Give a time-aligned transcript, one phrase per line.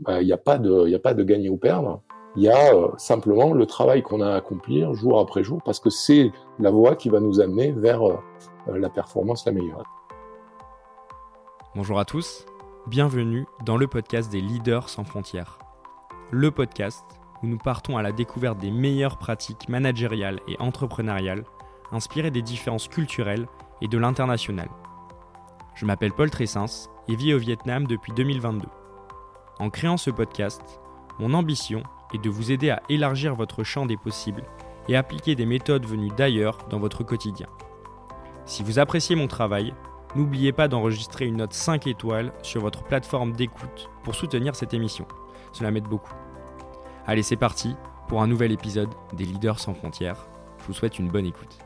[0.00, 2.02] bah, il n'y a pas de, a pas de gagner ou perdre.
[2.36, 5.80] Il y a euh, simplement le travail qu'on a à accomplir jour après jour, parce
[5.80, 8.18] que c'est la voie qui va nous amener vers euh,
[8.66, 9.82] la performance la meilleure.
[11.74, 12.46] Bonjour à tous,
[12.86, 15.58] bienvenue dans le podcast des leaders sans frontières.
[16.30, 17.04] Le podcast
[17.42, 21.44] où nous partons à la découverte des meilleures pratiques managériales et entrepreneuriales,
[21.90, 23.46] inspirées des différences culturelles
[23.82, 24.68] et de l'international.
[25.74, 28.66] Je m'appelle Paul Tressens et vis au Vietnam depuis 2022.
[29.60, 30.62] En créant ce podcast,
[31.18, 31.82] mon ambition
[32.14, 34.44] est de vous aider à élargir votre champ des possibles
[34.88, 37.46] et appliquer des méthodes venues d'ailleurs dans votre quotidien.
[38.46, 39.74] Si vous appréciez mon travail,
[40.16, 45.06] n'oubliez pas d'enregistrer une note 5 étoiles sur votre plateforme d'écoute pour soutenir cette émission.
[45.52, 46.14] Cela m'aide beaucoup.
[47.06, 47.76] Allez, c'est parti
[48.08, 50.26] pour un nouvel épisode des Leaders sans frontières.
[50.58, 51.58] Je vous souhaite une bonne écoute.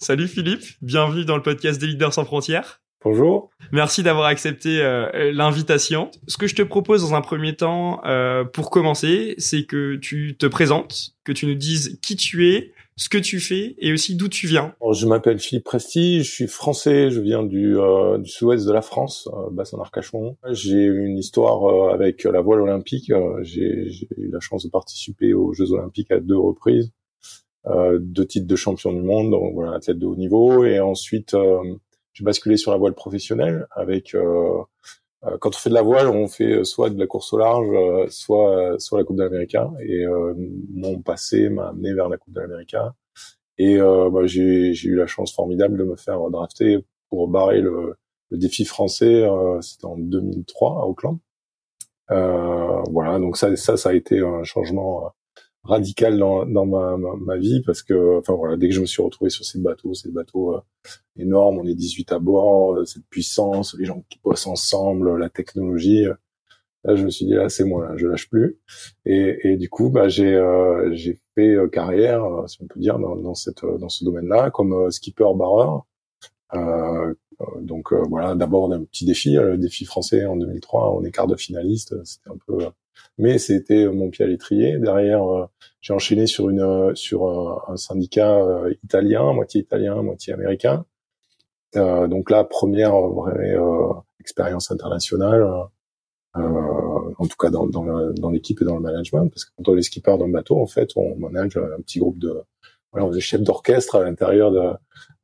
[0.00, 2.83] Salut Philippe, bienvenue dans le podcast des Leaders sans frontières.
[3.04, 3.50] Bonjour.
[3.70, 6.10] Merci d'avoir accepté euh, l'invitation.
[6.26, 10.38] Ce que je te propose dans un premier temps, euh, pour commencer, c'est que tu
[10.38, 14.14] te présentes, que tu nous dises qui tu es, ce que tu fais et aussi
[14.16, 14.74] d'où tu viens.
[14.90, 18.80] je m'appelle Philippe Presti, je suis français, je viens du, euh, du sud-ouest de la
[18.80, 20.38] France, euh, Bassin-Arcachon.
[20.52, 23.12] J'ai une histoire avec la voile olympique.
[23.42, 26.90] J'ai eu la chance de participer aux Jeux olympiques à deux reprises.
[28.00, 30.64] deux titres de champion du monde, donc voilà, athlète de haut niveau.
[30.64, 31.36] Et ensuite,
[32.14, 34.62] j'ai basculé sur la voile professionnelle avec euh,
[35.24, 37.38] euh, quand on fait de la voile, on fait euh, soit de la course au
[37.38, 37.66] large,
[38.10, 39.56] soit soit la Coupe d'Amérique.
[39.80, 40.04] Et
[40.72, 42.76] mon passé m'a amené vers la Coupe d'Amérique.
[43.58, 47.96] Et bah, j'ai eu la chance formidable de me faire drafter pour barrer le,
[48.30, 49.26] le défi français.
[49.60, 51.18] C'était en 2003 à Auckland.
[52.08, 55.12] voilà, donc ça, ça, ça a été un changement
[55.64, 59.02] radical dans, dans ma, ma, vie parce que enfin voilà dès que je me suis
[59.02, 60.60] retrouvé sur ces bateaux ces bateaux euh,
[61.16, 65.30] énormes on est 18 à bord euh, cette puissance les gens qui bossent ensemble la
[65.30, 66.14] technologie euh,
[66.84, 68.58] là je me suis dit là c'est moi là, je lâche plus.
[69.06, 70.38] Et, et du coup bah j'ai
[70.92, 74.90] j'ai fait carrière si on peut dire dans, dans cette dans ce domaine là comme
[74.90, 75.86] skipper barreur
[77.60, 81.36] donc voilà d'abord un petit défi le défi français en 2003 on est quart de
[81.36, 82.58] finaliste c'était un peu
[83.18, 84.78] mais c'était mon pied à l'étrier.
[84.78, 85.46] Derrière, euh,
[85.80, 87.28] j'ai enchaîné sur une euh, sur
[87.68, 90.84] un, syndicat euh, italien, moitié italien, moitié américain.
[91.74, 93.56] donc là, première vraie
[94.20, 95.42] expérience internationale.
[96.34, 99.82] en tout cas dans, dans l'équipe et dans le management, parce que quand on est
[99.82, 102.42] skipper dans le bateau, en fait, on manage un petit groupe de,
[102.94, 104.70] voilà, on est chef d'orchestre à l'intérieur de,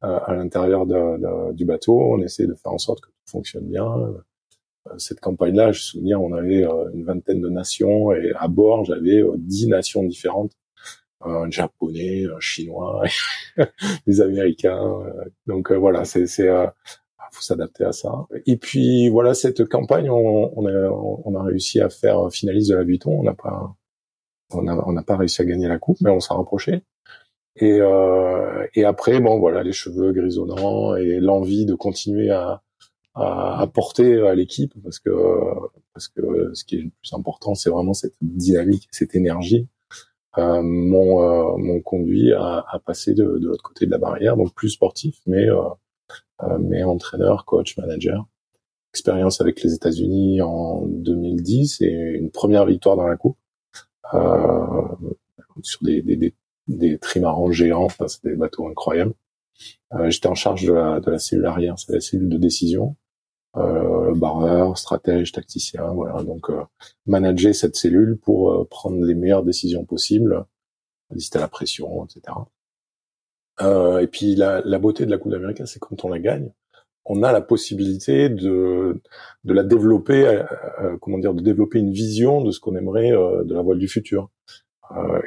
[0.02, 2.00] à l'intérieur de, du bateau.
[2.00, 3.86] On essaie de faire en sorte que tout fonctionne bien,
[4.88, 8.48] euh, cette campagne-là, je me souviens, on avait euh, une vingtaine de nations et à
[8.48, 10.52] bord, j'avais euh, dix nations différentes
[11.22, 13.04] un japonais, un chinois,
[14.06, 15.02] des américains.
[15.46, 16.48] Donc voilà, c'est c'est
[17.32, 18.26] faut s'adapter à ça.
[18.46, 22.76] Et puis voilà, cette campagne, on, on, a on a réussi à faire finaliste de
[22.76, 23.20] la Vuitton.
[23.20, 23.76] On n'a pas
[24.52, 26.84] on n'a pas réussi à gagner la coupe, mais on s'est rapproché.
[27.60, 32.62] Et euh, et après, bon voilà, les cheveux grisonnants et l'envie de continuer à
[33.14, 35.10] à apporter à l'équipe parce que
[35.92, 39.68] parce que ce qui est le plus important c'est vraiment cette dynamique cette énergie
[40.38, 44.54] euh, m'ont euh, conduit à, à, passer de, de l'autre côté de la barrière donc
[44.54, 45.60] plus sportif mais euh,
[46.42, 48.26] euh mais entraîneur coach manager.
[48.92, 53.38] Expérience avec les États-Unis en 2010 et une première victoire dans la coupe
[54.14, 54.18] euh,
[55.62, 56.34] sur des des, des,
[56.68, 59.14] des trimarans géants enfin c'est des bateaux incroyables
[59.94, 62.96] euh, j'étais en charge de la, de la cellule arrière, c'est la cellule de décision.
[63.56, 66.22] Euh, barreur, stratège, tacticien, voilà.
[66.22, 66.62] Donc euh,
[67.06, 70.44] manager cette cellule pour euh, prendre les meilleures décisions possibles,
[71.10, 72.36] résister à la pression, etc.
[73.60, 76.52] Euh, et puis la, la, beauté de la Coupe d'Amérique, c'est quand on la gagne,
[77.04, 79.00] on a la possibilité de
[79.44, 80.26] de la développer,
[80.80, 83.88] euh, comment dire, de développer une vision de ce qu'on aimerait de la voile du
[83.88, 84.30] futur.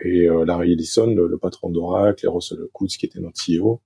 [0.04, 3.82] Et Larry Ellison, le, le patron d'Oracle, et Russell Coutts, qui était notre CEO,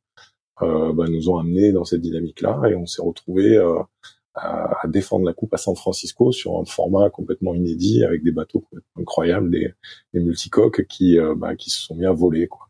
[0.61, 3.79] euh, bah, nous ont amenés dans cette dynamique-là et on s'est retrouvé euh,
[4.33, 8.31] à, à, défendre la coupe à San Francisco sur un format complètement inédit avec des
[8.31, 8.65] bateaux
[8.99, 9.73] incroyables, des,
[10.13, 12.69] des multicoques qui euh, bah, qui se sont mis à voler quoi.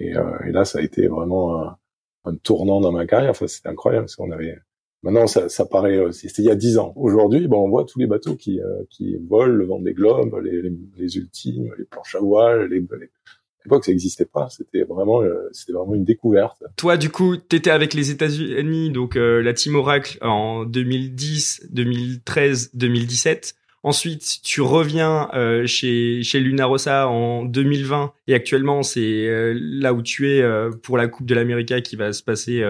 [0.00, 1.78] Et, euh, et, là, ça a été vraiment un,
[2.24, 3.30] un tournant dans ma carrière.
[3.30, 4.58] Enfin, c'était incroyable parce qu'on avait
[5.02, 6.92] Maintenant, ça, ça paraît, c'était il y a dix ans.
[6.96, 10.62] Aujourd'hui, bon, on voit tous les bateaux qui, qui volent, le vent des globes, les,
[10.62, 13.10] les, les ultimes, les planches à voile, les, les,
[13.64, 14.48] l'époque, ça n'existait pas.
[14.50, 16.62] C'était vraiment, euh, c'était vraiment une découverte.
[16.76, 22.70] Toi, du coup, t'étais avec les États-Unis, donc euh, la Team Oracle en 2010, 2013,
[22.74, 23.54] 2017.
[23.84, 30.02] Ensuite, tu reviens euh, chez chez Luna Rossa en 2020 et actuellement c'est là où
[30.02, 30.44] tu es
[30.84, 32.62] pour la Coupe de l'Amérique qui va se passer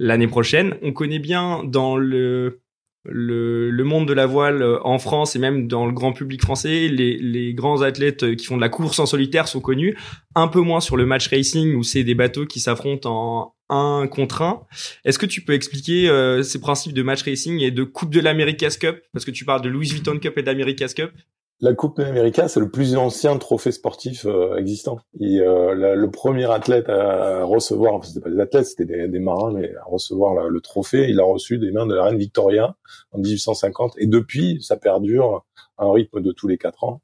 [0.00, 0.74] l'année prochaine.
[0.82, 2.60] On connaît bien dans le
[3.04, 6.88] le, monde de la voile euh, en France et même dans le grand public français,
[6.88, 9.96] les, les, grands athlètes euh, qui font de la course en solitaire sont connus,
[10.34, 14.06] un peu moins sur le match racing où c'est des bateaux qui s'affrontent en un
[14.06, 14.66] contre un.
[15.04, 18.20] Est-ce que tu peux expliquer euh, ces principes de match racing et de Coupe de
[18.20, 19.00] l'America's Cup?
[19.12, 21.12] Parce que tu parles de Louis Vuitton Cup et d'America's Cup
[21.60, 24.98] la Coupe América, c'est le plus ancien trophée sportif euh, existant.
[25.20, 29.52] Et euh, le premier athlète à recevoir, enfin, c'était pas des athlètes, c'était des, marins,
[29.52, 32.76] mais à recevoir le trophée, il l'a reçu des mains de la reine Victoria
[33.12, 33.94] en 1850.
[33.98, 35.44] Et depuis, ça perdure
[35.76, 37.02] à un rythme de tous les quatre ans.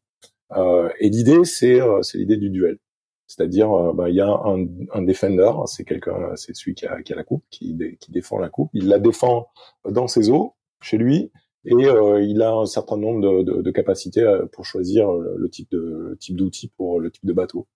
[0.53, 2.79] Euh, et l'idée, c'est euh, l'idée du duel.
[3.27, 7.03] C'est-à-dire, euh, bah, il y a un, un defender, c'est quelqu'un, c'est celui qui a,
[7.03, 8.71] qui a la coupe, qui, qui défend la coupe.
[8.73, 9.49] Il la défend
[9.85, 11.33] dans ses eaux, chez lui,
[11.67, 15.49] et euh, il a un certain nombre de, de, de capacités euh, pour choisir le,
[15.49, 17.67] type de le type d'outil pour le type de bateau.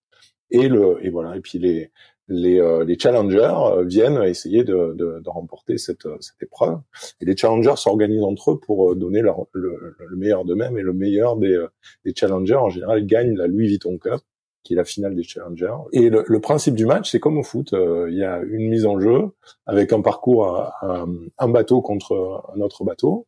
[0.49, 1.91] Et le et voilà et puis les
[2.27, 6.79] les, euh, les challengers viennent essayer de, de, remporter cette, cette épreuve.
[7.19, 10.93] Et les challengers s'organisent entre eux pour donner leur, le, le meilleur d'eux-mêmes et le
[10.93, 11.61] meilleur des,
[12.05, 14.21] des challengers en général gagne la Louis Vuitton Cup
[14.63, 15.75] qui est la finale des challengers.
[15.91, 18.85] Et le, le principe du match, c'est comme au foot, il y a une mise
[18.85, 19.31] en jeu
[19.65, 21.05] avec un parcours à,
[21.37, 23.27] un bateau contre un autre bateau.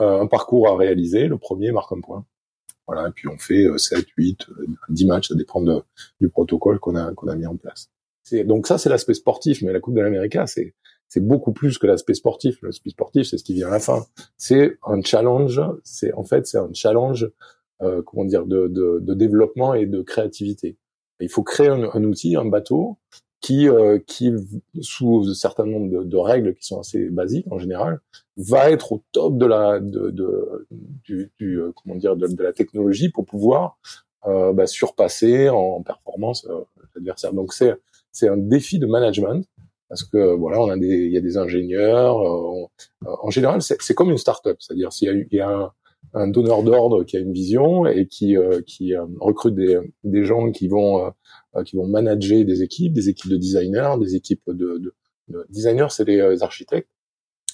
[0.00, 1.26] Euh, un parcours à réaliser.
[1.26, 2.24] Le premier marque un point.
[2.86, 4.46] Voilà, et puis on fait 7, 8,
[4.90, 5.82] 10 matchs, ça dépend de,
[6.20, 7.90] du protocole qu'on a, qu'on a mis en place.
[8.44, 10.74] Donc ça, c'est l'aspect sportif, mais la Coupe de l'Amérique, c'est
[11.08, 12.60] c'est beaucoup plus que l'aspect sportif.
[12.62, 14.04] L'aspect sportif, c'est ce qui vient à la fin.
[14.36, 15.60] C'est un challenge.
[15.84, 17.30] C'est en fait, c'est un challenge,
[17.82, 20.76] euh, comment dire, de, de, de, développement et de créativité.
[21.20, 22.98] Il faut créer un, un outil, un bateau,
[23.40, 24.32] qui, euh, qui
[24.80, 28.00] sous un certain nombre de, de, règles qui sont assez basiques en général,
[28.36, 30.66] va être au top de la de, de
[31.04, 33.78] du, du, euh, comment dire de, la technologie pour pouvoir
[34.26, 36.64] euh, bah, surpasser en performance euh,
[36.94, 37.32] l'adversaire.
[37.32, 37.74] Donc c'est
[38.12, 39.46] c'est un défi de management
[39.88, 42.16] parce que voilà on a des il y a des ingénieurs
[43.04, 45.72] en général c'est comme une start-up c'est-à-dire s'il y y a un,
[46.14, 50.68] un donneur d'ordre qui a une vision et qui qui recrute des des gens qui
[50.68, 51.12] vont
[51.56, 54.94] euh, qui vont manager des équipes, des équipes de designers, des équipes de, de,
[55.28, 56.88] de designers, c'est euh, architectes.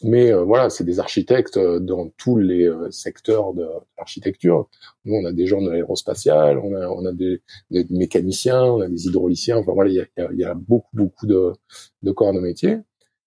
[0.02, 3.66] Mais euh, voilà, c'est des architectes dans tous les secteurs de
[3.98, 4.68] l'architecture.
[5.04, 8.80] Nous, on a des gens de l'aérospatial, on a, on a des, des, mécaniciens, on
[8.80, 9.58] a des hydrauliciens.
[9.58, 11.52] Enfin voilà, il y a, y a beaucoup, beaucoup de,
[12.02, 12.78] de corps de métier.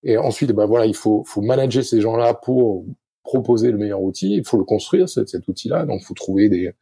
[0.04, 2.86] Et ensuite, ben voilà, il faut, faut manager ces gens-là pour
[3.24, 5.86] proposer le meilleur outil, il faut le construire cet, cet outil-là.
[5.86, 6.74] Donc, il faut trouver des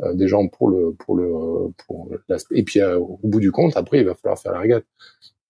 [0.00, 2.58] euh, des gens pour le pour le pour l'aspect.
[2.58, 4.84] Et puis, euh, au bout du compte, après, il va falloir faire la régate.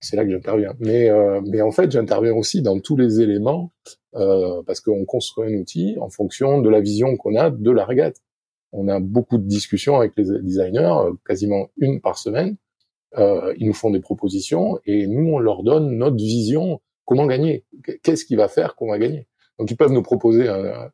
[0.00, 0.74] C'est là que j'interviens.
[0.80, 3.72] Mais euh, mais en fait, j'interviens aussi dans tous les éléments
[4.66, 8.16] parce qu'on construit un outil en fonction de la vision qu'on a de la régate.
[8.72, 12.56] On a beaucoup de discussions avec les designers, quasiment une par semaine.
[13.16, 16.80] ils nous font des propositions et nous, on leur donne notre vision.
[17.04, 17.64] Comment gagner?
[18.02, 19.28] Qu'est-ce qui va faire qu'on va gagner?
[19.60, 20.90] Donc ils peuvent nous proposer un,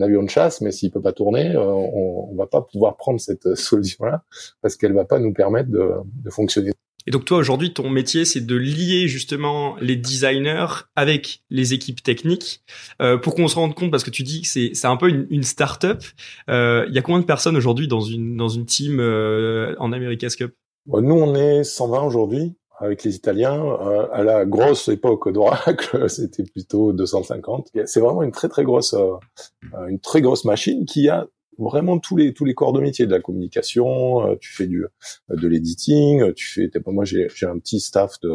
[0.00, 3.18] avion de chasse, mais s'il peut pas tourner, euh, on, on va pas pouvoir prendre
[3.18, 4.22] cette solution-là
[4.60, 5.90] parce qu'elle va pas nous permettre de,
[6.22, 6.72] de fonctionner.
[7.06, 10.66] Et donc toi aujourd'hui ton métier c'est de lier justement les designers
[10.96, 12.62] avec les équipes techniques
[13.00, 15.08] euh, pour qu'on se rende compte parce que tu dis que c'est c'est un peu
[15.08, 16.02] une, une start-up.
[16.48, 19.92] Euh, il y a combien de personnes aujourd'hui dans une dans une team euh, en
[19.92, 20.52] America's Cup?
[20.86, 23.62] Nous on est 120 aujourd'hui avec les Italiens.
[23.62, 27.68] Euh, à la grosse époque d'Oracle, c'était plutôt 250.
[27.84, 29.16] C'est vraiment une très très grosse, euh,
[29.88, 31.26] une très grosse machine qui a
[31.60, 34.26] vraiment tous les tous les corps de métier de la communication.
[34.26, 34.84] Euh, tu fais du
[35.28, 36.70] de l'editing, tu fais.
[36.86, 38.34] Moi, j'ai un petit staff de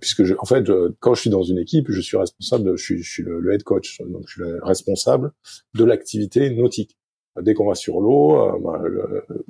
[0.00, 0.70] puisque je, en fait,
[1.00, 3.64] quand je suis dans une équipe, je suis responsable, je suis, je suis le, head
[3.64, 5.32] coach, donc je suis responsable
[5.74, 6.96] de l'activité nautique
[7.42, 8.82] dès qu'on va sur l'eau, euh, bah,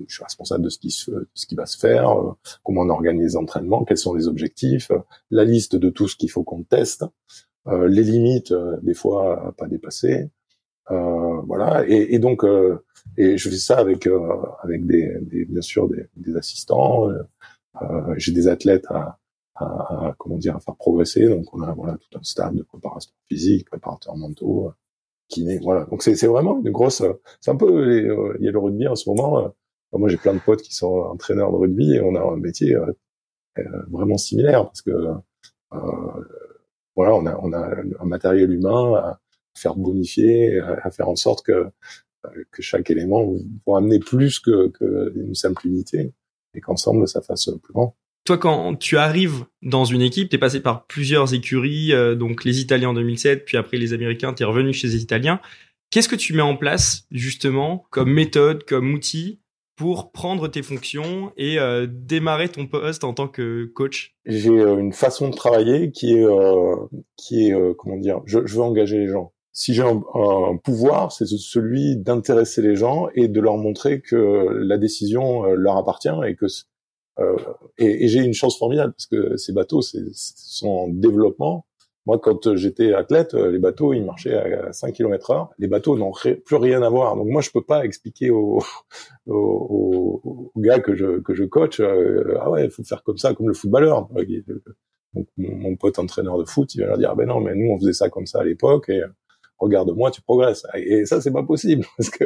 [0.06, 2.32] je suis responsable de ce qui se, ce qui va se faire, euh,
[2.62, 4.98] comment on organise les entraînements, quels sont les objectifs, euh,
[5.30, 7.04] la liste de tout ce qu'il faut qu'on teste,
[7.66, 10.30] les limites des fois à pas dépasser,
[10.90, 11.84] voilà.
[11.88, 12.44] Et, et donc,
[13.16, 14.08] et je fais ça avec
[14.62, 17.08] avec des, des, bien sûr des, des assistants.
[18.16, 19.18] J'ai des athlètes à,
[19.54, 21.28] à, à, comment dire à faire progresser.
[21.28, 24.72] Donc on a voilà tout un stade de préparation physique, préparateurs mentaux,
[25.62, 25.84] voilà.
[25.86, 27.02] Donc c'est vraiment une grosse.
[27.40, 29.44] C'est un peu euh, il y a le rugby en ce moment.
[29.44, 29.48] Euh,
[29.92, 32.74] moi j'ai plein de potes qui sont entraîneurs de rugby et on a un métier
[32.74, 32.92] euh,
[33.90, 34.90] vraiment similaire parce que
[36.96, 39.16] voilà on a on a un matériel humain
[39.60, 41.66] faire bonifier, à faire en sorte que
[42.50, 43.34] que chaque élément
[43.66, 46.12] va amener plus que, que une simple unité
[46.54, 50.38] et qu'ensemble ça fasse plus grand toi, quand tu arrives dans une équipe, tu es
[50.38, 54.42] passé par plusieurs écuries, euh, donc les Italiens en 2007, puis après les Américains, tu
[54.42, 55.40] es revenu chez les Italiens.
[55.90, 59.40] Qu'est-ce que tu mets en place justement comme méthode, comme outil
[59.74, 64.14] pour prendre tes fonctions et euh, démarrer ton poste en tant que coach?
[64.26, 66.26] J'ai euh, une façon de travailler qui est,
[67.16, 69.32] qui est comment dire, je, je, veux engager les gens.
[69.52, 74.48] Si j'ai un, un, pouvoir, c'est celui d'intéresser les gens et de leur montrer que
[74.62, 76.46] la décision leur appartient et que
[77.18, 77.36] euh,
[77.78, 81.66] et, et j'ai une chance formidable parce que ces bateaux sont en développement.
[82.06, 85.50] Moi, quand j'étais athlète, les bateaux, ils marchaient à 5 km heure.
[85.58, 87.14] Les bateaux n'ont plus rien à voir.
[87.14, 88.60] Donc moi, je peux pas expliquer aux,
[89.26, 93.18] aux, aux gars que je, que je coach, euh, ah ouais, il faut faire comme
[93.18, 94.08] ça, comme le footballeur.
[95.36, 97.78] Mon, pote entraîneur de foot, il va leur dire, ah ben non, mais nous, on
[97.78, 98.88] faisait ça comme ça à l'époque.
[98.88, 99.02] Et
[99.60, 100.66] regarde-moi, tu progresses.
[100.74, 102.24] Et ça, c'est pas possible parce que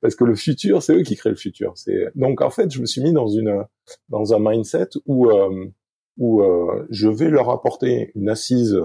[0.00, 1.74] parce que le futur, c'est eux qui créent le futur.
[2.14, 3.64] Donc en fait, je me suis mis dans une
[4.08, 5.66] dans un mindset où euh,
[6.16, 8.80] où euh, je vais leur apporter une assise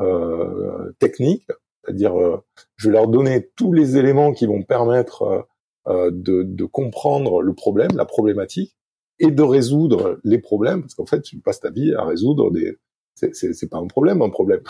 [0.00, 1.46] euh, technique,
[1.84, 2.42] c'est-à-dire euh,
[2.76, 5.46] je vais leur donner tous les éléments qui vont permettre
[5.86, 8.76] euh, de, de comprendre le problème, la problématique,
[9.18, 12.78] et de résoudre les problèmes, parce qu'en fait, tu passes ta vie à résoudre des
[13.14, 14.60] c'est pas un problème, un problème.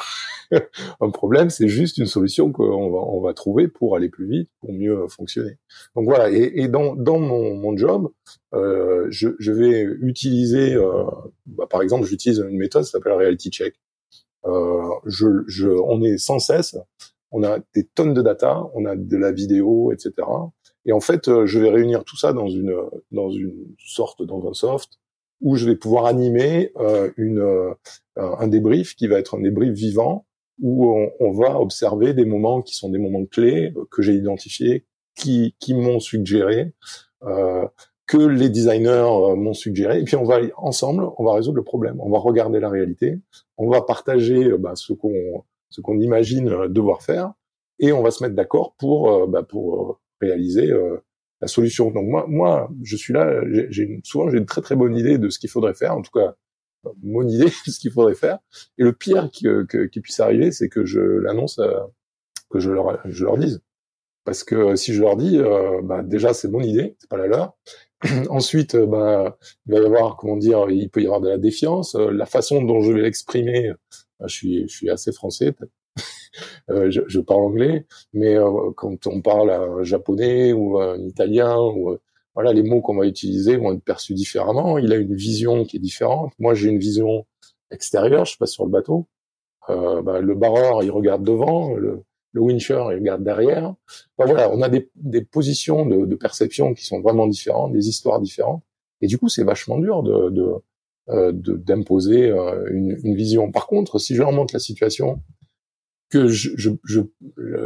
[1.00, 4.50] un problème, c'est juste une solution qu'on va, on va trouver pour aller plus vite,
[4.60, 5.58] pour mieux fonctionner.
[5.96, 6.30] Donc voilà.
[6.30, 8.10] Et, et dans, dans mon, mon job,
[8.54, 11.04] euh, je, je, vais utiliser, euh,
[11.46, 13.74] bah, par exemple, j'utilise une méthode qui s'appelle Reality Check.
[14.44, 16.76] Euh, je, je, on est sans cesse,
[17.30, 20.12] on a des tonnes de data, on a de la vidéo, etc.
[20.84, 22.74] Et en fait, euh, je vais réunir tout ça dans une
[23.12, 24.98] dans une sorte dans un soft
[25.42, 27.74] où je vais pouvoir animer euh, une, euh,
[28.16, 30.26] un débrief qui va être un débrief vivant
[30.60, 34.86] où on, va observer des moments qui sont des moments clés euh, que j'ai identifiés,
[35.16, 36.72] qui, qui m'ont suggéré,
[37.24, 37.66] euh,
[38.06, 42.00] que les designers m'ont suggéré, et puis on va ensemble, on va résoudre le problème,
[42.00, 43.18] on va regarder la réalité,
[43.56, 47.32] on va partager bah, ce qu'on ce qu'on imagine devoir faire,
[47.78, 50.70] et on va se mettre d'accord pour bah, pour réaliser
[51.42, 51.90] la solution.
[51.90, 53.42] Donc moi, moi, je suis là.
[53.68, 55.94] J'ai souvent j'ai une très très bonne idée de ce qu'il faudrait faire.
[55.94, 56.36] En tout cas,
[57.02, 58.38] mon idée de ce qu'il faudrait faire.
[58.78, 61.80] Et le pire qui, euh, qui puisse arriver, c'est que je l'annonce, euh,
[62.48, 63.60] que je leur je leur dise.
[64.24, 67.26] Parce que si je leur dis, euh, bah, déjà c'est mon idée, c'est pas la
[67.26, 67.56] leur.
[68.30, 71.94] Ensuite, bah, il va y avoir, comment dire, il peut y avoir de la défiance.
[71.96, 73.72] la façon dont je vais l'exprimer,
[74.24, 75.52] je suis, je suis assez français,
[76.68, 81.90] je, je, parle anglais, mais euh, quand on parle un japonais ou un italien, ou
[81.90, 82.00] euh,
[82.34, 84.78] voilà, les mots qu'on va utiliser vont être perçus différemment.
[84.78, 86.32] Il a une vision qui est différente.
[86.38, 87.26] Moi, j'ai une vision
[87.70, 88.24] extérieure.
[88.24, 89.06] Je passe sur le bateau.
[89.68, 91.74] Bah, le barreur, il regarde devant.
[91.74, 93.74] Le, le wincher, il regarde derrière.
[94.16, 98.18] voilà, on a des, des positions de, de, perception qui sont vraiment différentes, des histoires
[98.18, 98.62] différentes.
[99.02, 100.62] Et du coup, c'est vachement dur de, de
[101.56, 102.28] d'imposer
[102.70, 103.50] une, une, vision.
[103.52, 105.20] Par contre, si je leur montre la situation
[106.12, 107.00] que je, je, je,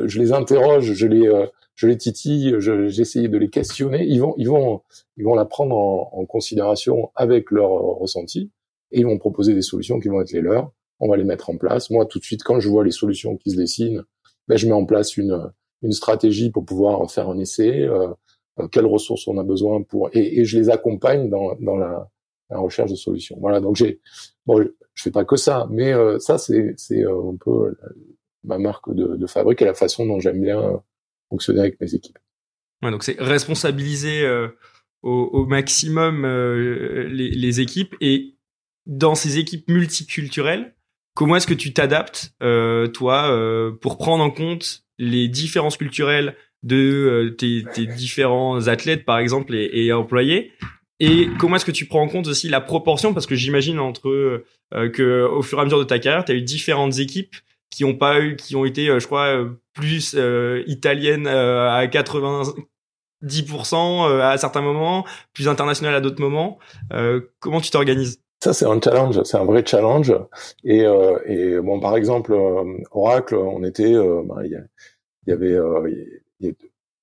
[0.04, 4.34] je, les interroge, je les, euh, je les titille, j'essaye de les questionner, ils vont,
[4.38, 4.82] ils vont,
[5.16, 8.52] ils vont la prendre en, en, considération avec leur ressenti
[8.92, 10.70] et ils vont proposer des solutions qui vont être les leurs.
[11.00, 11.90] On va les mettre en place.
[11.90, 14.04] Moi, tout de suite, quand je vois les solutions qui se dessinent,
[14.46, 17.82] ben, je mets en place une, une stratégie pour pouvoir faire un essai.
[17.82, 18.08] Euh,
[18.60, 22.08] euh quelles ressources on a besoin pour et, et je les accompagne dans, dans la,
[22.48, 23.36] la, recherche de solutions.
[23.40, 23.60] Voilà.
[23.60, 24.00] Donc j'ai
[24.46, 27.76] bon, je fais pas que ça, mais euh, ça c'est c'est un peu
[28.46, 30.76] ma marque de, fabrique et la façon dont j'aime bien euh,
[31.28, 32.18] fonctionner avec mes équipes.
[32.82, 34.48] Donc c'est responsabiliser euh,
[35.02, 38.36] au, maximum euh, les, équipes et
[38.86, 40.74] dans ces équipes multiculturelles,
[41.14, 42.34] comment est-ce que tu t'adaptes
[42.92, 49.54] toi pour prendre en compte les différences culturelles de tes, tes, différents athlètes par exemple
[49.54, 50.52] et, et, employés?
[50.98, 53.12] Et comment est-ce que tu prends en compte aussi la proportion?
[53.12, 56.34] Parce que j'imagine entre que au fur et à mesure de ta carrière tu as
[56.36, 57.34] eu différentes équipes
[57.76, 61.86] qui ont pas eu, qui ont été, euh, je crois, euh, plus euh, italiennes à
[61.86, 65.04] 90% à certains moments,
[65.34, 66.58] plus internationales à d'autres moments.
[67.38, 68.22] comment tu t'organises?
[68.42, 70.14] Ça, c'est un challenge, c'est un vrai challenge.
[70.64, 70.84] Et,
[71.26, 72.34] et bon, par exemple,
[72.92, 74.52] Oracle, on était, ben, il
[75.26, 75.58] y, avait,
[76.40, 76.54] il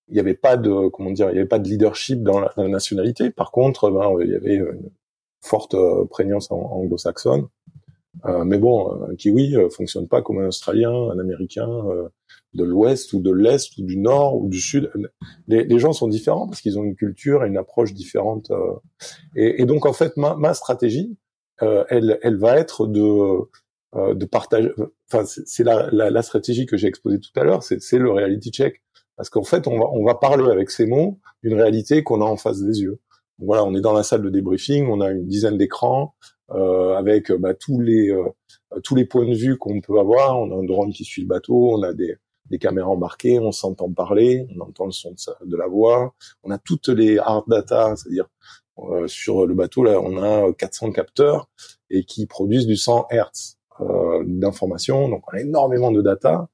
[0.10, 3.30] y avait pas de, comment dire, il y avait pas de leadership dans la, nationalité.
[3.30, 4.90] Par contre, ben, il y avait une
[5.42, 5.76] forte
[6.10, 7.48] prégnance anglo-saxonne.
[8.26, 12.08] Euh, mais bon, un kiwi euh, fonctionne pas comme un Australien, un Américain euh,
[12.54, 14.92] de l'Ouest ou de l'Est ou du Nord ou du Sud.
[15.48, 18.52] Les, les gens sont différents parce qu'ils ont une culture et une approche différente.
[19.36, 21.18] Et, et, donc en fait, ma, ma stratégie,
[21.60, 23.40] elle, elle va être de
[23.96, 24.72] de partager.
[25.12, 27.62] Enfin, c'est la, la, la, stratégie que j'ai exposée tout à l'heure.
[27.62, 28.82] C'est le reality check
[29.18, 32.26] parce qu'en fait, on va on va parler avec ces mots d'une réalité qu'on a
[32.26, 33.00] en face des yeux.
[33.40, 37.32] Voilà, on est dans la salle de débriefing, on a une dizaine d'écrans, euh, avec
[37.32, 38.12] bah, tous les
[38.74, 40.40] euh, tous les points de vue qu'on peut avoir.
[40.40, 42.16] On a un drone qui suit le bateau, on a des,
[42.50, 46.52] des caméras embarquées, on s'entend parler, on entend le son de, de, la voix, on
[46.52, 48.28] a toutes les hard data, c'est-à-dire
[48.80, 51.50] euh, sur le bateau là, on a 400 capteurs
[51.90, 56.48] et qui produisent du 100 Hertz euh, d'informations, donc on a énormément de data.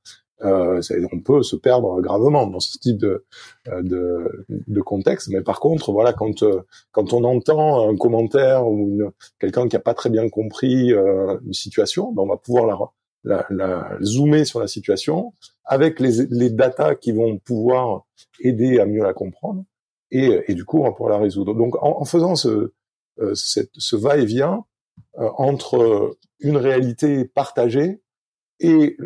[0.44, 0.82] Euh,
[1.12, 3.26] on peut se perdre gravement dans ce type de,
[3.68, 5.30] de, de contexte.
[5.30, 6.44] Mais par contre, voilà, quand
[6.92, 9.02] quand on entend un commentaire ou
[9.40, 12.78] quelqu'un qui a pas très bien compris une situation, ben on va pouvoir la
[13.24, 15.34] la, la, zoomer sur la situation
[15.66, 18.06] avec les, les datas qui vont pouvoir
[18.40, 19.64] aider à mieux la comprendre
[20.12, 21.54] et, du coup on pourra la résoudre.
[21.54, 22.74] Donc en, faisant ce,
[23.20, 24.66] euh, ce va-et-vient
[25.20, 28.02] euh, entre une réalité partagée
[28.60, 28.98] et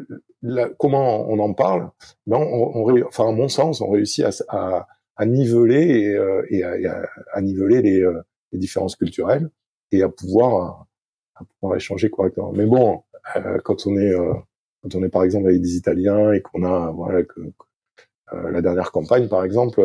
[0.77, 1.89] comment on en parle,
[2.27, 6.45] ben on, on, enfin à mon sens, on réussit à, à, à niveler et, euh,
[6.49, 8.03] et, à, à, niveler les,
[8.51, 9.49] les différences culturelles
[9.91, 10.87] et à pouvoir,
[11.35, 12.51] à pouvoir échanger correctement.
[12.53, 13.03] Mais bon,
[13.35, 14.33] euh, quand on est euh,
[14.81, 17.39] quand on est par exemple avec des Italiens et qu'on a voilà que,
[18.33, 19.81] euh, la dernière campagne par exemple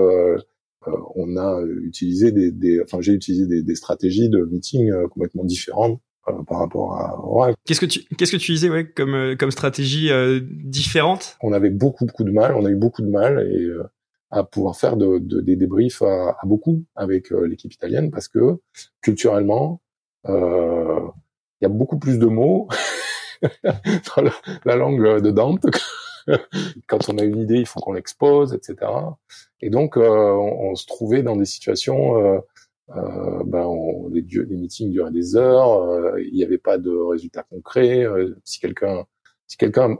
[1.16, 6.00] on a utilisé des, des enfin j'ai utilisé des, des, stratégies de meeting complètement différentes
[6.46, 7.54] par rapport à ouais.
[7.64, 11.36] Qu'est-ce que tu qu'est-ce que tu utilisais ouais comme comme stratégie euh, différente?
[11.42, 13.68] On avait beaucoup beaucoup de mal, on a eu beaucoup de mal et
[14.30, 18.58] à pouvoir faire de, de des débriefs à, à beaucoup avec l'équipe italienne parce que
[19.00, 19.80] culturellement
[20.26, 21.00] euh,
[21.60, 22.68] il y a beaucoup plus de mots
[23.64, 24.22] dans
[24.64, 25.66] la, langue de Dante.
[26.86, 28.90] Quand on a une idée, il faut qu'on l'expose, etc.
[29.60, 32.42] Et donc, euh, on, on, se trouvait dans des situations,
[32.90, 36.78] euh, euh, ben, on, les, les, meetings duraient des heures, euh, il n'y avait pas
[36.78, 38.04] de résultats concrets.
[38.04, 39.04] Euh, si quelqu'un,
[39.46, 39.98] si quelqu'un,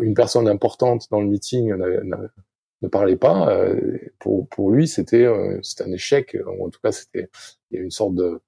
[0.00, 3.54] une personne importante dans le meeting ne parlait pas,
[4.18, 5.26] pour, pour lui, c'était
[5.62, 6.38] c'était un échec.
[6.58, 7.28] En tout cas, c'était
[7.70, 8.40] il y a une sorte de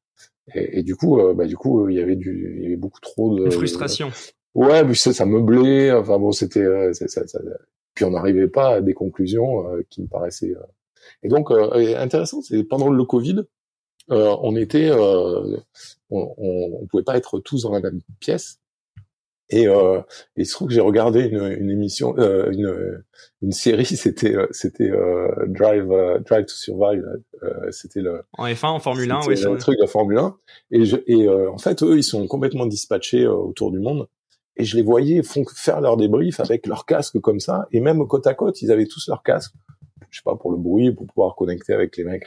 [0.54, 2.76] et, et, du coup, euh, bah, du coup, il y avait du, il y avait
[2.76, 4.10] beaucoup trop de frustration.
[4.54, 5.92] ouais, mais ça, ça meublait.
[5.92, 7.40] Enfin bon, c'était, euh, ça, ça,
[7.94, 10.54] puis on n'arrivait pas à des conclusions euh, qui me paraissaient.
[11.22, 13.44] Et donc, intéressant, c'est pendant le Covid,
[14.08, 15.62] on était, on,
[16.10, 18.60] on, on, pouvait pas être tous dans la même pièce.
[19.48, 20.00] Et, euh,
[20.36, 23.04] il se trouve que j'ai regardé une, une émission, euh, une,
[23.42, 27.04] une série, c'était euh, c'était euh, Drive euh, Drive to Survive.
[27.42, 30.36] Euh, c'était le en F1 en Formule 1, oui, c'est un truc de Formule 1.
[30.72, 34.08] Et, je, et en fait, eux, ils sont complètement dispatchés autour du monde.
[34.58, 37.68] Et je les voyais font, faire leur débrief avec leur casque comme ça.
[37.72, 39.52] Et même côte à côte, ils avaient tous leur casque.
[40.10, 42.24] Je sais pas pour le bruit, pour pouvoir connecter avec les mecs.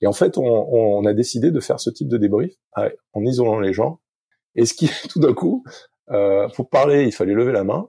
[0.00, 2.52] Et en fait, on, on a décidé de faire ce type de débrief
[3.12, 4.00] en isolant les gens.
[4.54, 5.64] Et ce qui, tout d'un coup,
[6.10, 7.88] euh, pour parler, il fallait lever la main.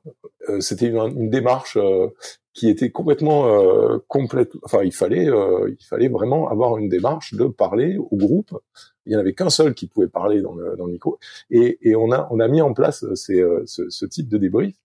[0.49, 2.07] Euh, C'était une, une, démarche euh,
[2.53, 4.51] qui était complètement euh, complète.
[4.63, 8.57] Enfin, il fallait, euh, il fallait vraiment avoir une démarche de parler au groupe.
[9.05, 11.19] Il y en avait qu'un seul qui pouvait parler dans le, dans le micro.
[11.49, 14.75] Et, et, on a, on a mis en place ces, ce, ce, type de débrief.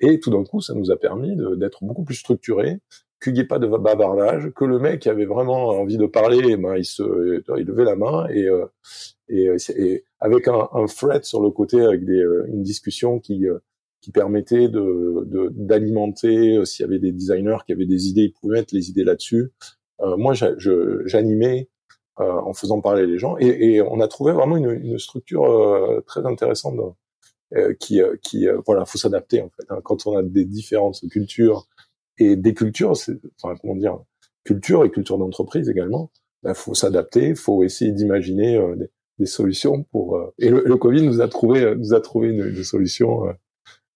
[0.00, 2.80] Et tout d'un coup, ça nous a permis d'être beaucoup plus structuré,
[3.22, 6.56] qu'il n'y ait pas de bavardage, que le mec qui avait vraiment envie de parler,
[6.56, 8.48] ben, il se, il levait la main et,
[9.28, 13.46] et, et avec un, un, thread sur le côté avec des, une discussion qui
[14.06, 18.32] qui permettait de d'alimenter euh, s'il y avait des designers qui avaient des idées, ils
[18.32, 19.50] pouvaient mettre les idées là-dessus.
[20.00, 21.68] Euh, moi, j'animais
[22.20, 25.44] euh, en faisant parler les gens et, et, on a trouvé vraiment une, une structure
[25.44, 26.78] euh, très intéressante
[27.56, 29.66] euh, qui qui voilà, faut s'adapter en fait.
[29.70, 29.80] Hein.
[29.82, 31.66] Quand on a des différentes cultures
[32.18, 33.98] et des cultures, c'est enfin comment dire,
[34.44, 36.10] culture et culture d'entreprise également.
[36.42, 40.32] Il bah, faut s'adapter, faut essayer d'imaginer des, des, solutions pour.
[40.38, 43.26] et le, le, Covid nous a trouvé nous a trouvé une, une solution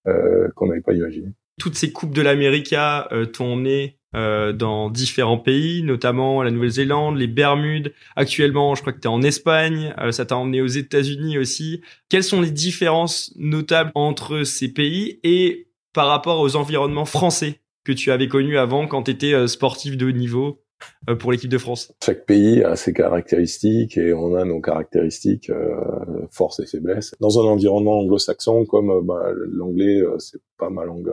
[0.08, 1.28] euh, qu'on n'avait pas imaginé.
[1.58, 7.18] Toutes ces coupes de l'América euh, t'ont né euh, dans différents pays, notamment la Nouvelle-Zélande,
[7.18, 7.92] les Bermudes.
[8.16, 11.82] Actuellement, je crois que tu es en Espagne, ça t'a emmené aux États-Unis aussi.
[12.08, 17.60] Quelles sont les différences notables entre ces pays et par rapport aux environnements français?
[17.94, 20.60] Que tu avais connus avant quand tu étais sportif de haut niveau
[21.08, 21.92] euh, pour l'équipe de France?
[22.04, 27.14] Chaque pays a ses caractéristiques et on a nos caractéristiques, euh, forces et faiblesses.
[27.20, 31.10] Dans un environnement anglo-saxon comme euh, bah, l'anglais, euh, c'est pas ma langue.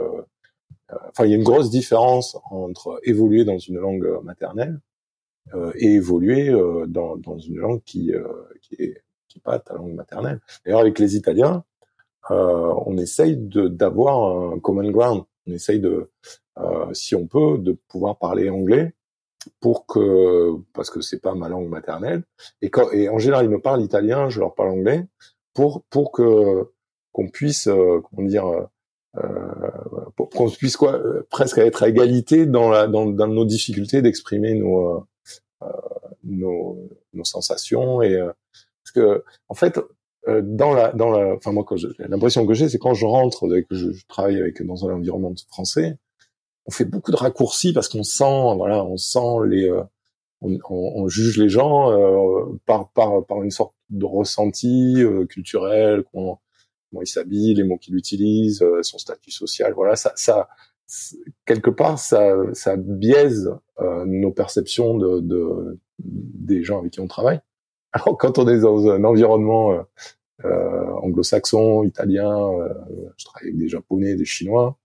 [1.09, 4.79] Enfin, il y a une grosse différence entre évoluer dans une langue maternelle
[5.75, 6.49] et évoluer
[6.87, 8.13] dans, une langue qui
[8.61, 10.39] qui pas ta langue maternelle.
[10.63, 11.65] D'ailleurs, avec les Italiens,
[12.29, 15.23] on essaye d'avoir un common ground.
[15.45, 16.09] On essaye de,
[16.93, 18.93] si on peut, de pouvoir parler anglais
[19.59, 22.23] pour que parce que c'est pas ma langue maternelle.
[22.61, 25.05] Et quand et en général ils me parlent italien, je leur parle anglais
[25.53, 26.69] pour pour que
[27.11, 28.65] qu'on puisse euh, comment dire euh,
[29.17, 34.01] euh qu'on puisse quoi euh, presque être à égalité dans la dans, dans nos difficultés
[34.01, 35.07] d'exprimer nos,
[35.63, 35.67] euh,
[36.23, 39.79] nos nos sensations et parce que en fait
[40.27, 41.65] dans la dans la enfin moi
[41.99, 45.33] l'impression que j'ai c'est quand je rentre que je, je travaille avec dans un environnement
[45.49, 45.97] français
[46.67, 49.81] on fait beaucoup de raccourcis parce qu'on sent, voilà, on sent les, euh,
[50.41, 56.03] on, on, juge les gens euh, par, par, par une sorte de ressenti euh, culturel,
[56.11, 56.41] comment,
[56.89, 60.49] comment il s'habille, les mots qu'il utilise, son statut social, voilà, ça, ça,
[61.45, 63.49] quelque part, ça, ça biaise
[64.05, 67.39] nos perceptions de, de, des gens avec qui on travaille.
[67.93, 69.85] Alors quand on est dans un environnement
[70.43, 72.35] anglo-saxon, italien,
[73.15, 74.77] je travaille avec des japonais, des chinois,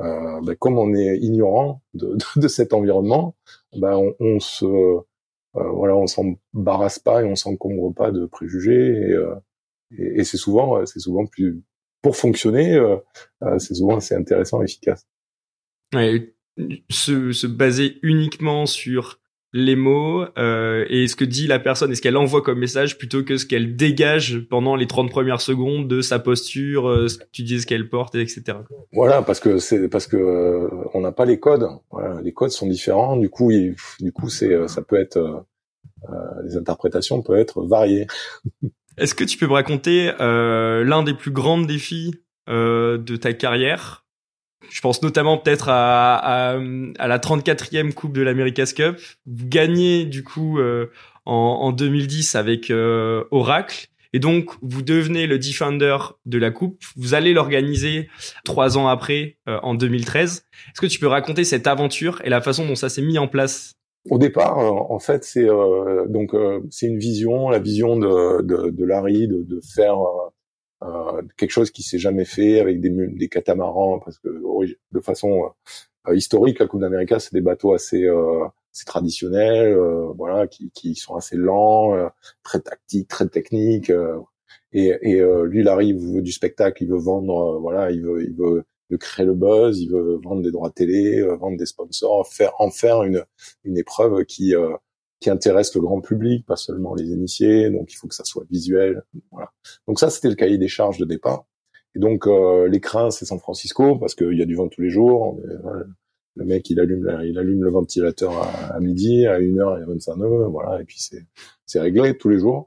[0.00, 3.36] euh, ben, comme on est ignorant de, de, de cet environnement,
[3.76, 5.00] ben, on, on se euh,
[5.54, 9.34] voilà, on s'embarrasse pas et on s'encombre pas de préjugés et, euh,
[9.98, 11.62] et, c'est souvent c'est souvent plus
[12.02, 12.80] pour fonctionner,
[13.58, 15.06] c'est souvent assez intéressant et efficace.
[15.92, 16.32] Ouais,
[16.88, 19.20] se, se baser uniquement sur
[19.52, 22.98] les mots euh, et ce que dit la personne et ce qu'elle envoie comme message
[22.98, 27.18] plutôt que ce qu'elle dégage pendant les 30 premières secondes de sa posture, euh, ce
[27.18, 28.58] que tu dis ce qu'elle porte, etc.
[28.92, 31.68] Voilà, parce que c'est parce que euh, on n'a pas les codes.
[31.90, 33.16] Voilà, les codes sont différents.
[33.16, 38.06] Du coup, du coup, c'est euh, ça peut être euh, les interprétations peuvent être variées.
[38.98, 42.14] Est-ce que tu peux me raconter l'un des plus grands défis
[42.48, 44.04] de ta carrière
[44.68, 46.58] je pense notamment peut-être à, à,
[46.98, 48.98] à, la 34e Coupe de l'America's Cup.
[49.26, 50.90] Vous gagnez du coup euh,
[51.24, 53.88] en, en, 2010 avec euh, Oracle.
[54.12, 55.96] Et donc, vous devenez le defender
[56.26, 56.82] de la coupe.
[56.96, 58.08] Vous allez l'organiser
[58.44, 60.44] trois ans après, euh, en 2013.
[60.72, 63.28] Est-ce que tu peux raconter cette aventure et la façon dont ça s'est mis en
[63.28, 63.74] place?
[64.10, 65.46] Au départ, en fait, c'est
[66.08, 66.34] donc
[66.70, 69.98] c'est une vision, la vision de, de, de Larry de, de faire
[70.82, 75.50] euh, quelque chose qui s'est jamais fait avec des, des catamarans parce que de façon
[76.08, 79.76] euh, historique la Coupe d'Amérique c'est des bateaux assez euh, c'est traditionnel
[80.16, 82.10] voilà qui, qui sont assez lents
[82.42, 83.92] très tactiques très techniques
[84.72, 88.22] et, et lui il arrive il veut du spectacle il veut vendre voilà il veut
[88.24, 88.64] il veut
[88.98, 93.04] créer le buzz, il veut vendre des droits télé, vendre des sponsors, faire en faire
[93.04, 93.24] une
[93.64, 94.54] une épreuve qui
[95.20, 97.70] qui intéresse le grand public, pas seulement les initiés.
[97.70, 99.02] Donc il faut que ça soit visuel.
[99.30, 99.50] Voilà.
[99.86, 101.44] Donc ça c'était le cahier des charges de départ.
[101.94, 104.90] Et donc euh, l'écrin c'est San Francisco parce qu'il y a du vent tous les
[104.90, 105.38] jours.
[106.36, 108.32] le mec il allume il allume le ventilateur
[108.72, 110.80] à, midi, à une heure il y a 25 nœuds, voilà.
[110.80, 111.26] Et puis c'est
[111.70, 112.66] c'est réglé tous les jours.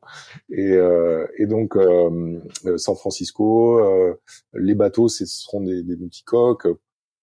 [0.49, 2.39] Et, euh, et donc euh,
[2.77, 4.13] San Francisco, euh,
[4.53, 6.67] les bateaux ce seront des, des multicoques.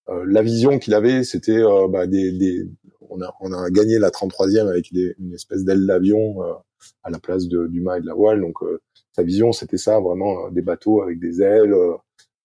[0.09, 2.67] Euh, la vision qu'il avait, c'était bah, des, des,
[3.11, 6.53] on a, on a gagné la 33e avec des, une espèce d'aile d'avion euh,
[7.03, 8.41] à la place de, du mât et de la voile.
[8.41, 11.75] Donc euh, sa vision, c'était ça, vraiment euh, des bateaux avec des ailes.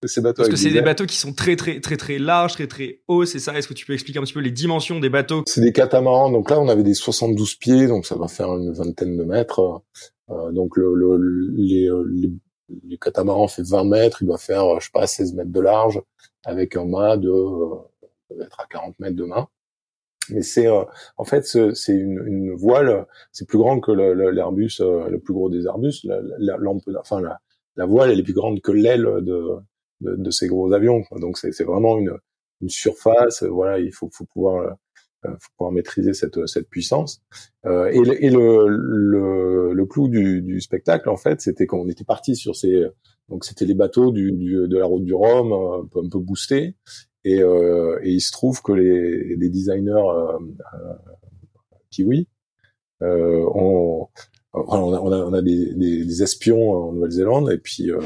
[0.05, 2.67] ces bateaux Parce que c'est des, bateaux qui sont très très très très larges, très
[2.67, 3.57] très hauts, c'est ça?
[3.57, 5.43] Est-ce que tu peux expliquer un petit peu les dimensions des bateaux?
[5.47, 6.31] C'est des catamarans.
[6.31, 9.81] Donc là, on avait des 72 pieds, donc ça va faire une vingtaine de mètres.
[10.29, 11.17] Euh, donc le, le,
[11.55, 12.31] les, les,
[12.83, 16.01] les, catamarans fait 20 mètres, il doit faire, je sais pas, 16 mètres de large,
[16.43, 19.47] avec un mât de euh, être à 40 mètres de mât
[20.29, 20.83] mais c'est euh,
[21.17, 25.33] en fait c'est une, une, voile, c'est plus grand que l'Airbus, le, euh, le, plus
[25.33, 26.01] gros des Airbus.
[26.03, 26.57] La, la,
[26.99, 27.39] enfin la,
[27.75, 29.57] la, voile elle est plus grande que l'aile de,
[30.01, 31.03] de, de, ces gros avions.
[31.19, 32.17] Donc c'est vraiment une,
[32.61, 33.43] une, surface.
[33.43, 34.77] Voilà, il faut, faut pouvoir
[35.25, 37.21] euh, faut pouvoir maîtriser cette, cette puissance.
[37.65, 41.89] Euh, et, le, et le, le, le, clou du, du spectacle, en fait, c'était qu'on
[41.89, 42.85] était parti sur ces...
[43.27, 46.19] Donc, c'était les bateaux du, du, de la route du Rhum, un peu, un peu
[46.19, 46.75] boostés.
[47.23, 50.37] Et, euh, et, il se trouve que les, les designers euh,
[50.73, 50.93] euh
[51.89, 52.27] kiwi
[53.03, 54.07] euh, on,
[54.53, 57.99] on, a, on, a, des, des, espions en Nouvelle-Zélande et puis euh,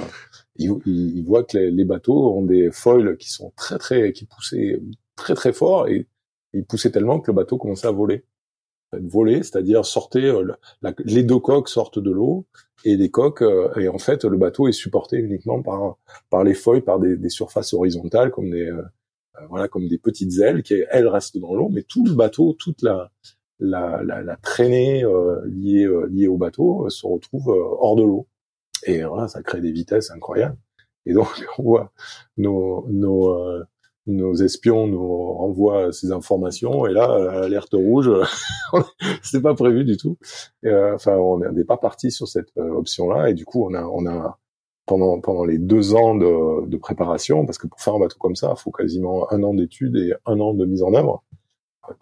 [0.58, 4.26] ils, ils, voient que les, les, bateaux ont des foils qui sont très très qui
[4.26, 4.82] poussaient
[5.16, 6.08] très très fort et
[6.54, 8.26] ils poussaient tellement que le bateau commençait à voler.
[8.92, 10.42] Voler c'est-à-dire sortir
[11.06, 12.46] les deux coques sortent de l'eau
[12.84, 13.46] et les coques
[13.78, 15.96] et en fait le bateau est supporté uniquement par
[16.30, 18.82] par les foils par des, des surfaces horizontales comme des euh,
[19.50, 22.82] voilà, comme des petites ailes qui elles restent dans l'eau, mais tout le bateau, toute
[22.82, 23.12] la
[23.62, 28.28] la, la, la traînée euh, liée euh, liée au bateau se retrouve hors de l'eau.
[28.86, 30.58] Et voilà, ça crée des vitesses incroyables.
[31.06, 31.92] Et donc on voit
[32.38, 33.64] nos nos
[34.08, 38.10] nos espions nous renvoient ces informations et là alerte rouge
[39.22, 40.18] c'était pas prévu du tout
[40.66, 44.08] enfin on n'est pas parti sur cette option là et du coup on a on
[44.08, 44.40] a
[44.92, 48.36] pendant pendant les deux ans de, de préparation, parce que pour faire un bateau comme
[48.36, 51.24] ça, il faut quasiment un an d'études et un an de mise en œuvre.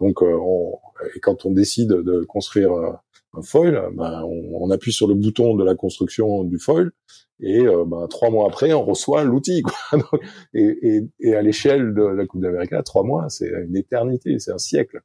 [0.00, 0.76] Donc, euh, on,
[1.14, 2.90] et quand on décide de construire euh,
[3.34, 6.90] un foil, ben, on, appuie sur le bouton de la construction du foil
[7.38, 9.62] et euh, ben, trois mois après, on reçoit l'outil.
[10.52, 14.52] et, et, et, à l'échelle de la Coupe d'Amérique, trois mois, c'est une éternité, c'est
[14.52, 15.00] un siècle.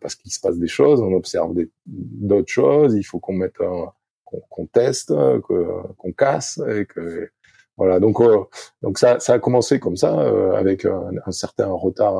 [0.00, 1.54] Parce qu'il se passe des choses, on observe
[1.86, 3.92] d'autres choses, il faut qu'on mette un,
[4.48, 5.12] qu'on teste,
[5.42, 7.30] qu'on casse, et que
[7.76, 8.00] voilà.
[8.00, 8.44] Donc euh,
[8.82, 12.18] donc ça ça a commencé comme ça euh, avec un, certain retard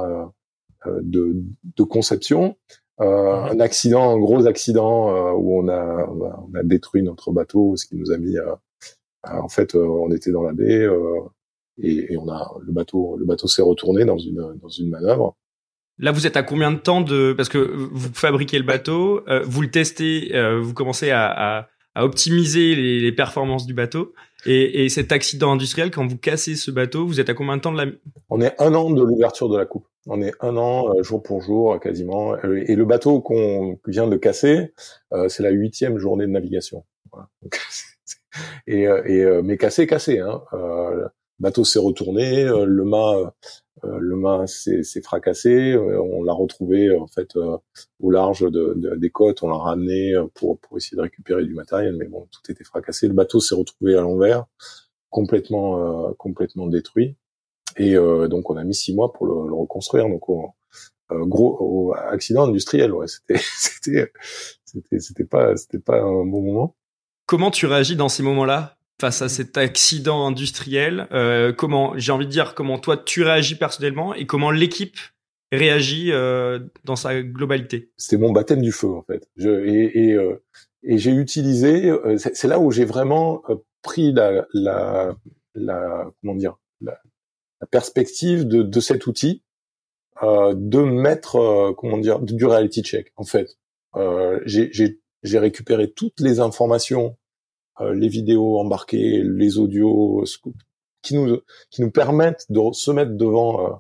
[0.87, 1.37] euh, de,
[1.77, 2.57] de conception.
[2.99, 7.97] un accident, un gros accident où on a, on a détruit notre bateau, ce qui
[7.97, 8.37] nous a mis,
[9.25, 10.87] en fait, on était dans la baie
[11.79, 15.37] et, et, on a le bateau, le bateau s'est retourné dans une dans une manœuvre.
[16.01, 19.43] Là, vous êtes à combien de temps de parce que vous fabriquez le bateau, euh,
[19.45, 24.13] vous le testez, euh, vous commencez à, à, à optimiser les, les, performances du bateau,
[24.47, 27.63] et, et, cet accident industriel, quand vous cassez ce bateau, vous êtes à combien de
[27.63, 27.91] temps de la
[28.31, 29.87] On est un an de l'ouverture de la coupe.
[30.07, 34.17] On est un an euh, jour pour jour quasiment, et le bateau qu'on vient de
[34.17, 34.73] casser,
[35.29, 36.85] c'est la huitième journée de navigation.
[37.13, 37.29] Voilà.
[38.67, 40.21] et, et mais cassé, cassé.
[40.21, 40.43] Hein.
[41.41, 43.33] Bateau s'est retourné, le mât
[43.85, 45.73] euh, le mât s'est fracassé.
[45.73, 47.57] Euh, on l'a retrouvé en fait euh,
[48.01, 49.43] au large de, des côtes.
[49.43, 53.09] On l'a ramené pour pour essayer de récupérer du matériel, mais bon, tout était fracassé.
[53.09, 54.47] Le bateau s'est retrouvé à l'envers,
[55.09, 57.17] complètement complètement détruit.
[57.77, 60.09] Et donc on a mis six mois pour le, reconstruire.
[60.09, 60.23] Donc
[61.11, 62.93] gros accident industriel.
[62.93, 63.07] Ouais,
[63.39, 64.13] c'était
[64.65, 66.77] c'était c'était pas c'était pas un bon moment.
[67.27, 68.80] Comment tu réagis dans ces moments-là?
[69.01, 73.57] Face à cet accident industriel euh, Comment, j'ai envie de dire, comment toi tu réagis
[73.57, 74.99] personnellement et comment l'équipe
[75.53, 79.29] réagit euh, dans sa globalité C'était mon baptême du feu en fait.
[79.37, 80.43] Je, et, euh,
[80.83, 85.17] et j'ai utilisé, euh, c'est là où j'ai vraiment euh, pris la, la,
[85.55, 86.99] la, comment dire, la,
[87.61, 89.43] la perspective de, de, cet outil,
[90.23, 93.57] de mettre, comment dire, du reality check en fait.
[93.97, 97.20] j'ai récupéré toutes les informations euh,
[97.81, 100.25] les vidéos embarquées, les audios,
[101.03, 101.39] qui nous
[101.71, 103.75] qui nous permettent de se mettre devant euh,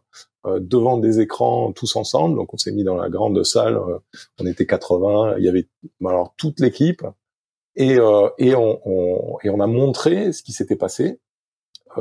[0.46, 2.36] euh, devant des écrans tous ensemble.
[2.36, 3.78] Donc on s'est mis dans la grande salle,
[4.38, 5.68] on était 80, il y avait
[6.04, 7.04] alors toute l'équipe
[7.76, 7.98] et
[8.38, 11.20] et on, on, et on a montré ce qui s'était passé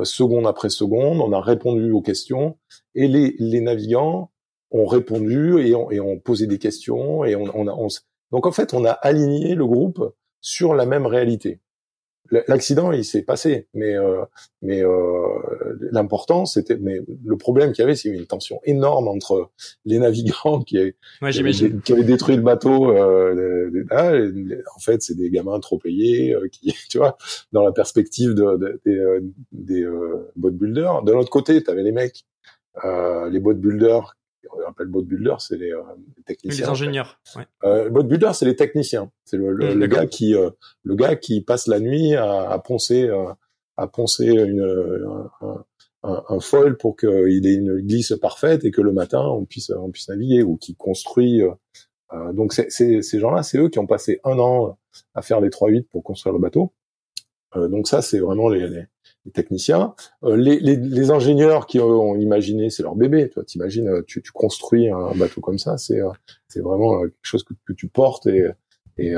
[0.04, 1.20] seconde après seconde.
[1.20, 2.58] On a répondu aux questions
[2.94, 4.30] et les les navigants
[4.70, 7.88] ont répondu et ont et ont posé des questions et on, on a on,
[8.30, 11.60] donc en fait on a aligné le groupe sur la même réalité
[12.48, 14.24] l'accident il s'est passé mais euh,
[14.62, 19.50] mais euh, l'important c'était mais le problème qu'il y avait c'est une tension énorme entre
[19.84, 24.12] les navigants qui, ouais, qui, avaient, détruit le bateau euh, ah,
[24.76, 27.16] en fait c'est des gamins trop payés euh, qui tu vois
[27.52, 29.20] dans la perspective de, de, des, euh,
[29.52, 29.86] des
[30.36, 32.24] boat builders de l'autre côté tu avais les mecs
[32.84, 34.16] les boat builders
[34.52, 35.82] on appelle bodybuilder, c'est les, euh,
[36.26, 36.66] techniciens.
[36.66, 37.20] Les ingénieurs.
[37.36, 37.46] Ouais.
[37.64, 39.10] Euh, c'est les techniciens.
[39.24, 40.50] C'est le, le, mmh, gars qui, euh,
[40.82, 43.32] le gars qui passe la nuit à, à poncer, euh,
[43.76, 44.62] à poncer une,
[45.40, 45.64] un,
[46.02, 49.70] un, un foil pour qu'il ait une glisse parfaite et que le matin on puisse,
[49.70, 51.42] on puisse naviguer ou qui construit.
[51.42, 54.78] Euh, donc c'est, ces gens-là, c'est eux qui ont passé un an
[55.14, 56.72] à faire les 3-8 pour construire le bateau.
[57.54, 58.84] donc ça, c'est vraiment les, les,
[59.26, 63.28] les techniciens, euh, les, les, les, ingénieurs qui ont imaginé, c'est leur bébé.
[63.28, 66.10] Toi, t'imagines, euh, tu, tu construis un bateau comme ça, c'est euh,
[66.48, 68.46] c'est vraiment quelque chose que, tu portes et
[68.98, 69.14] et,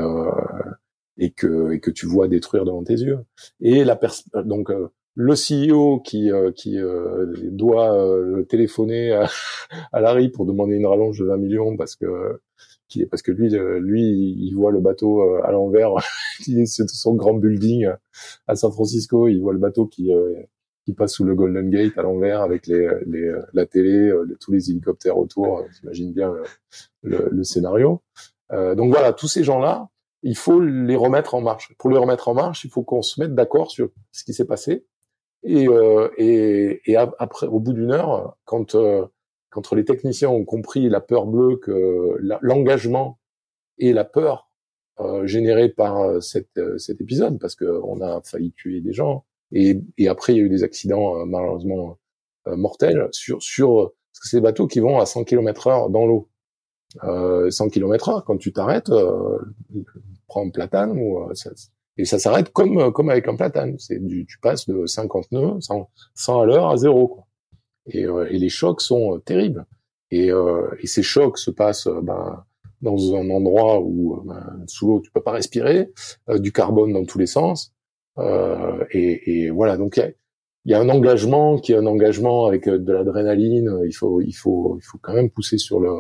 [1.19, 3.21] et que et que tu vois détruire devant tes yeux.
[3.61, 3.99] Et la
[4.45, 4.71] donc
[5.15, 6.79] le CEO qui qui
[7.51, 7.97] doit
[8.49, 9.29] téléphoner à,
[9.93, 12.41] à Larry pour demander une rallonge de 20 millions parce que
[13.11, 13.51] parce que lui,
[13.81, 15.91] lui, il voit le bateau euh, à l'envers.
[16.47, 17.89] il est sur son grand building
[18.47, 19.29] à San Francisco.
[19.29, 20.35] Il voit le bateau qui euh,
[20.85, 24.53] qui passe sous le Golden Gate à l'envers avec les, les, la télé, euh, tous
[24.53, 25.65] les hélicoptères autour.
[25.81, 26.35] J'imagine bien
[27.03, 28.03] le, le, scénario.
[28.53, 29.89] Euh, donc voilà, tous ces gens-là,
[30.23, 31.73] il faut les remettre en marche.
[31.79, 34.47] Pour les remettre en marche, il faut qu'on se mette d'accord sur ce qui s'est
[34.47, 34.85] passé.
[35.45, 38.77] Et, euh, et, et après, au bout d'une heure, quand
[39.53, 43.19] quand les techniciens ont compris la peur bleue que l'engagement
[43.79, 44.51] et la peur
[45.01, 46.21] euh, générée par euh,
[46.59, 50.45] euh, cet épisode, parce qu'on a failli tuer des gens, et, après il y a
[50.45, 51.99] eu des accidents euh, malheureusement
[52.47, 56.29] mortels sur sur ces bateaux qui vont à 100 km heure dans l'eau.
[57.51, 58.91] 100 km heure, quand tu t'arrêtes,
[60.27, 60.99] prends un platane
[61.97, 63.79] et ça s'arrête comme comme avec un platane.
[63.79, 67.09] C'est du tu passes de 50 nœuds 100, 100 à l'heure à zéro.
[67.09, 67.27] Quoi.
[67.87, 69.67] Et, euh, et les chocs sont euh, terribles.
[70.11, 72.45] Et, euh, et, ces chocs se passent ben,
[72.81, 75.91] dans un endroit où ben, sous l'eau tu peux pas respirer,
[76.29, 77.75] du carbone dans tous les sens.
[78.19, 79.97] Et, et, voilà, donc
[80.65, 83.81] il y, a un engagement qui est un engagement avec de l'adrénaline.
[83.87, 85.91] Il faut, il faut, il faut quand même pousser sur le,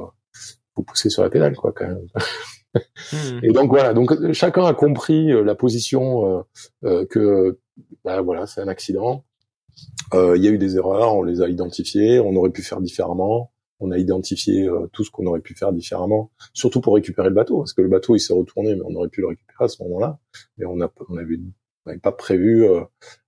[0.75, 2.07] faut pousser sur la pédale, quoi, quand même.
[3.12, 3.40] Hmm.
[3.42, 6.45] Et donc voilà, donc chacun a compris la position
[6.85, 7.59] euh, que,
[8.05, 9.25] ben, voilà, c'est un accident.
[10.14, 12.80] Euh, il y a eu des erreurs, on les a identifiées, on aurait pu faire
[12.80, 13.52] différemment.
[13.82, 17.35] On a identifié euh, tout ce qu'on aurait pu faire différemment, surtout pour récupérer le
[17.35, 19.68] bateau, parce que le bateau il s'est retourné, mais on aurait pu le récupérer à
[19.68, 20.20] ce moment-là.
[20.56, 21.40] Mais on a, on avait,
[21.85, 22.82] n'avait pas prévu, euh,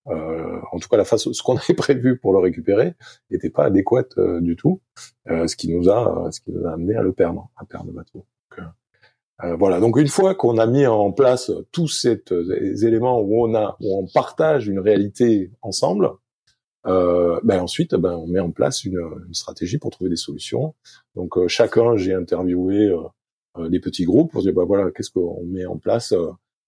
[0.06, 2.94] euh, en tout cas la façon, ce qu'on avait prévu pour le récupérer
[3.32, 4.04] n'était pas adéquat
[4.40, 4.80] du tout,
[5.26, 7.92] ce qui nous a, ce qui nous a amené à le perdre, à perdre le
[7.94, 8.24] bateau.
[8.56, 9.80] Donc, voilà.
[9.80, 12.22] Donc une fois qu'on a mis en place tous ces
[12.86, 16.12] éléments où on a, où on partage une réalité ensemble,
[16.86, 20.74] euh, ben ensuite, ben on met en place une, une stratégie pour trouver des solutions.
[21.14, 22.88] Donc euh, chacun, j'ai interviewé
[23.56, 26.14] euh, les petits groupes pour dire ben voilà, qu'est-ce qu'on met en place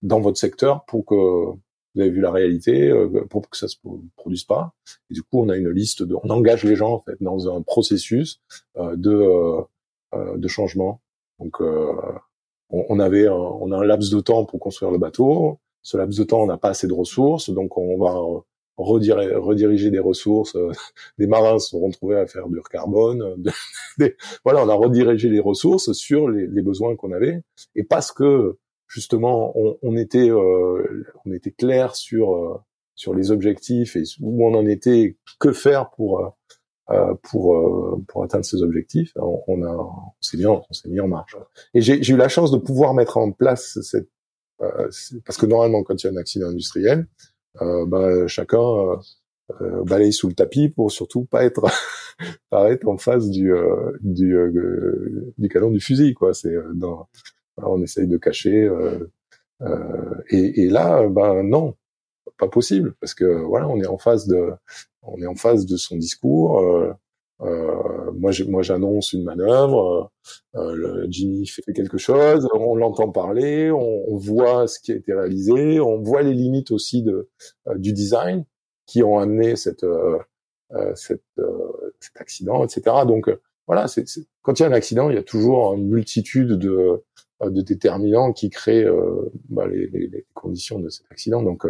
[0.01, 2.93] dans votre secteur pour que vous avez vu la réalité,
[3.29, 3.77] pour que ça se
[4.15, 4.73] produise pas.
[5.09, 7.53] Et du coup, on a une liste de, on engage les gens en fait dans
[7.53, 8.41] un processus
[8.75, 9.63] de
[10.15, 11.01] de changement.
[11.39, 15.59] Donc on, on avait, on a un laps de temps pour construire le bateau.
[15.81, 18.43] Ce laps de temps, on n'a pas assez de ressources, donc on va
[18.77, 20.55] rediriger, des ressources.
[20.55, 20.71] Euh,
[21.17, 23.43] des marins se sont retrouvés à faire du carbone.
[24.43, 27.43] voilà, on a redirigé les ressources sur les, les besoins qu'on avait.
[27.75, 32.57] Et parce que justement, on, on était, euh, on était clair sur euh,
[32.95, 36.33] sur les objectifs et où on en était, que faire pour
[37.21, 39.11] pour pour atteindre ces objectifs.
[39.17, 41.35] On, on a, on s'est mis, on s'est mis en marche.
[41.75, 44.09] Et j'ai eu la chance de pouvoir mettre en place cette
[44.57, 47.36] parce que normalement, quand il y a un accident industriel, euh,
[47.85, 48.95] bah, chacun euh,
[49.61, 51.65] euh, balaye sous le tapis pour surtout pas être
[52.49, 53.53] pas être en face du
[54.01, 54.35] du,
[55.37, 56.33] du canon du fusil quoi.
[56.33, 57.07] C'est dans
[57.57, 58.69] on essaye de cacher
[60.29, 61.75] et, et là ben non
[62.37, 64.51] pas possible parce que voilà on est en face de
[65.07, 66.93] on est en face de son discours euh,
[67.39, 70.11] moi, moi, j'annonce une manœuvre.
[70.55, 72.47] Euh, le Jimmy fait quelque chose.
[72.53, 73.71] On l'entend parler.
[73.71, 75.79] On, on, voit ce qui a été réalisé.
[75.79, 77.29] On voit les limites aussi de
[77.67, 78.45] euh, du design
[78.85, 80.17] qui ont amené cette, euh,
[80.73, 81.23] euh, cette
[81.99, 82.81] cet accident, etc.
[83.05, 83.29] Donc
[83.67, 84.05] voilà, c'est,
[84.41, 87.03] quand il y a un accident, il y a toujours une multitude de,
[87.41, 88.87] de déterminants qui créent
[89.49, 91.41] bah, les, les, les, conditions de cet accident.
[91.41, 91.65] Donc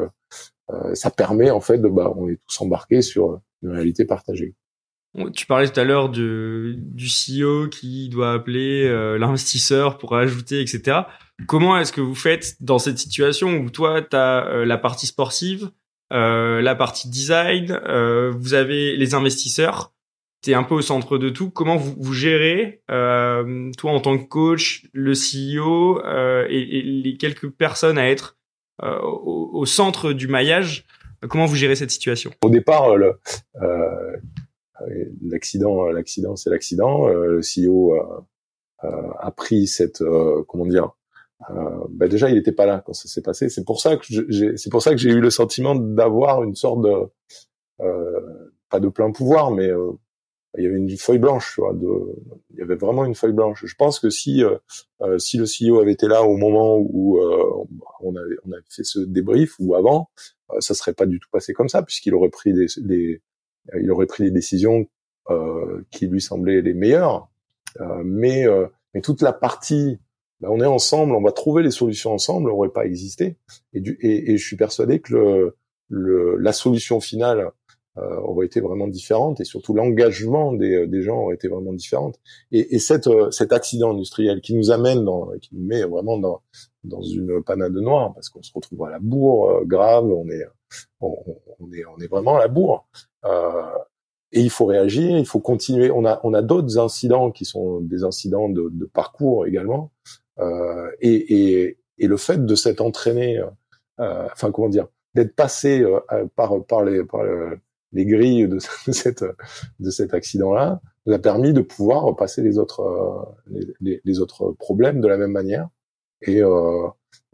[0.94, 4.54] ça permet en fait de, bah, on est tous embarqués sur une réalité partagée.
[5.34, 11.00] Tu parlais tout à l'heure du CEO qui doit appeler euh, l'investisseur pour ajouter, etc.
[11.48, 15.08] Comment est-ce que vous faites dans cette situation où toi, tu as euh, la partie
[15.08, 15.72] sportive,
[16.14, 17.80] euh, la partie design,
[18.36, 19.94] vous avez les investisseurs,
[20.44, 21.50] tu es un peu au centre de tout.
[21.50, 26.00] Comment vous, vous gérez, toi en tant que coach, le CEO
[26.48, 28.38] et, et, les quelques personnes à être
[28.84, 30.86] au, au, centre du maillage
[31.28, 32.32] Comment vous gérez cette situation?
[32.44, 33.20] Au départ, le,
[35.22, 37.08] l'accident, l'accident, c'est l'accident.
[37.08, 37.96] Euh, le CEO
[38.80, 40.92] a, pris cette, euh, comment dire,
[41.50, 43.50] euh, bah déjà il n'était pas là quand ça s'est passé.
[43.50, 46.56] C'est pour ça que j'ai, c'est pour ça que j'ai eu le sentiment d'avoir une
[46.56, 47.10] sorte de,
[48.70, 49.70] pas de plein pouvoir, mais
[50.58, 51.88] il y avait une feuille blanche, tu vois, de,
[52.52, 53.64] il y avait vraiment une feuille blanche.
[53.66, 57.66] Je pense que si euh, si le CEO avait été là au moment où euh,
[58.02, 60.10] on avait on avait fait ce débrief ou avant,
[60.60, 63.20] ça serait pas du tout passé comme ça puisqu'il aurait pris des, des euh,
[63.80, 64.88] il aurait pris les décisions
[65.30, 67.30] euh, qui lui semblaient les meilleures.
[67.82, 68.46] Euh, mais,
[68.94, 70.00] mais toute la partie
[70.40, 73.38] ben, on est ensemble, on va trouver les solutions ensemble, n'aurait pas existé.
[73.74, 75.58] Et, du, et, et, je suis persuadé que le,
[75.90, 77.52] le, la solution finale
[77.98, 82.20] euh, aurait été vraiment différente et surtout l'engagement des, des gens aurait été vraiment différente.
[82.52, 86.42] Et, et cette, cet accident industriel qui nous amène dans, qui nous met vraiment dans,
[86.84, 90.46] dans une panade noire parce qu'on se retrouve à la bourre grave, on est,
[91.02, 92.88] on, est, on est vraiment à la bourre.
[93.28, 93.78] Euh,
[94.32, 95.90] et il faut réagir, il faut continuer.
[95.92, 99.92] On a, on a d'autres incidents qui sont des incidents de, de parcours également.
[100.40, 103.40] Euh, et, et, et, le fait de s'être entraîné,
[104.00, 106.00] euh, enfin comment dire, d'être passé euh,
[106.36, 107.22] par, par, les, par
[107.94, 109.26] les grilles de, cette,
[109.80, 115.00] de cet accident-là, nous a permis de pouvoir passer les autres, euh, les, autres problèmes
[115.00, 115.70] de la même manière.
[116.22, 116.42] Et,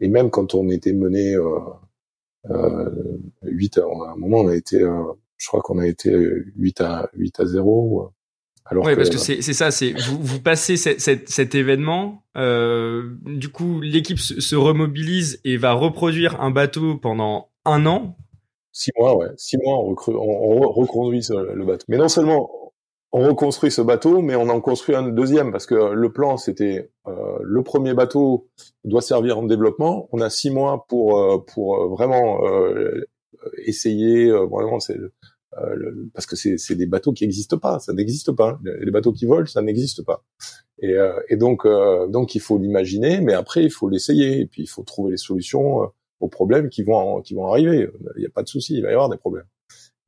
[0.00, 1.34] et même quand on était mené
[2.50, 2.90] euh,
[3.42, 4.84] 8 à un moment, on a été
[5.44, 6.10] je crois qu'on a été
[6.56, 8.10] 8 à 8 à 0.
[8.64, 13.50] Alors oui, parce que c'est ça, c'est vous, vous passez cet, cet, événement, euh, du
[13.50, 18.16] coup l'équipe se, se, remobilise et va reproduire un bateau pendant un an.
[18.72, 21.84] Six mois, ouais, six mois, on, on, reconduit le bateau.
[21.88, 22.64] Mais non seulement
[23.16, 26.90] on reconstruit ce bateau, mais on en construit un deuxième parce que le plan c'était
[27.06, 28.48] euh, le premier bateau
[28.82, 30.08] doit servir en développement.
[30.10, 33.04] On a six mois pour euh, pour vraiment euh,
[33.58, 34.98] essayer vraiment c'est
[35.58, 38.58] euh, parce que c'est des bateaux qui n'existent pas, ça n'existe pas.
[38.64, 40.24] Les bateaux qui volent, ça n'existe pas.
[40.80, 44.46] Et, euh, et donc, euh, donc il faut l'imaginer, mais après il faut l'essayer, et
[44.46, 45.90] puis il faut trouver les solutions
[46.20, 47.88] aux problèmes qui vont qui vont arriver.
[48.16, 49.46] Il n'y a pas de souci, il va y avoir des problèmes.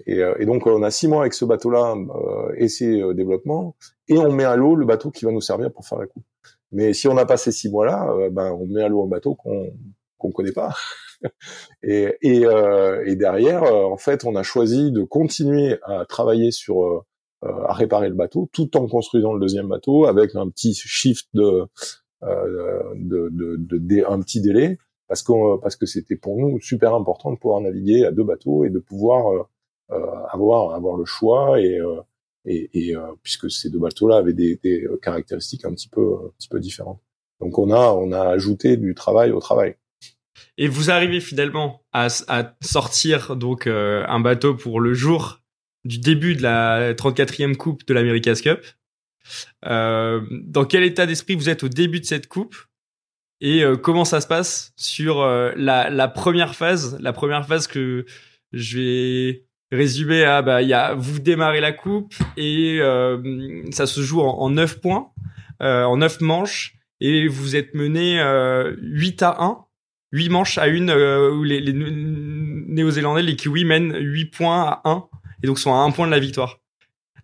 [0.07, 3.77] Et, et, donc on a six mois avec ce bateau-là euh, et ses développements,
[4.09, 6.25] et on met à l'eau le bateau qui va nous servir pour faire la coupe.
[6.73, 9.35] Mais si on n'a pas ces six mois-là, ben on met à l'eau un bateau
[9.35, 9.73] qu'on
[10.19, 10.75] qu'on connaît pas.
[11.83, 16.51] et, et, euh, et, derrière, euh, en fait, on a choisi de continuer à travailler
[16.51, 17.01] sur euh,
[17.43, 21.67] à réparer le bateau, tout en construisant le deuxième bateau avec un petit shift de,
[22.23, 27.31] de, de, de, un petit délai, parce que parce que c'était pour nous super important
[27.31, 29.49] de pouvoir naviguer à deux bateaux et de pouvoir
[29.89, 31.79] avoir avoir le choix et
[32.47, 36.49] et, et puisque ces deux bateaux-là avaient des, des, caractéristiques un petit peu un petit
[36.49, 37.01] peu différentes.
[37.41, 39.77] Donc on a on a ajouté du travail au travail.
[40.59, 45.41] Et vous arrivez finalement à, à sortir donc un bateau pour le jour
[45.85, 48.65] du début de la 34e coupe de l'America's Cup.
[49.65, 52.57] Euh, dans quel état d'esprit vous êtes au début de cette coupe?
[53.41, 57.67] Et euh, comment ça se passe sur euh, la, la, première phase, la première phase
[57.67, 58.07] que
[58.53, 64.01] je vais résumer à bah y a vous démarrez la coupe et euh, ça se
[64.01, 65.11] joue en, en 9 points,
[65.61, 68.21] en 9 manches et vous êtes mené
[68.81, 69.66] 8 à 1
[70.13, 75.09] 8 manches à une où les, les Néo-Zélandais, les Kiwis mènent 8 points à 1
[75.43, 76.61] et donc sont à un point de la victoire.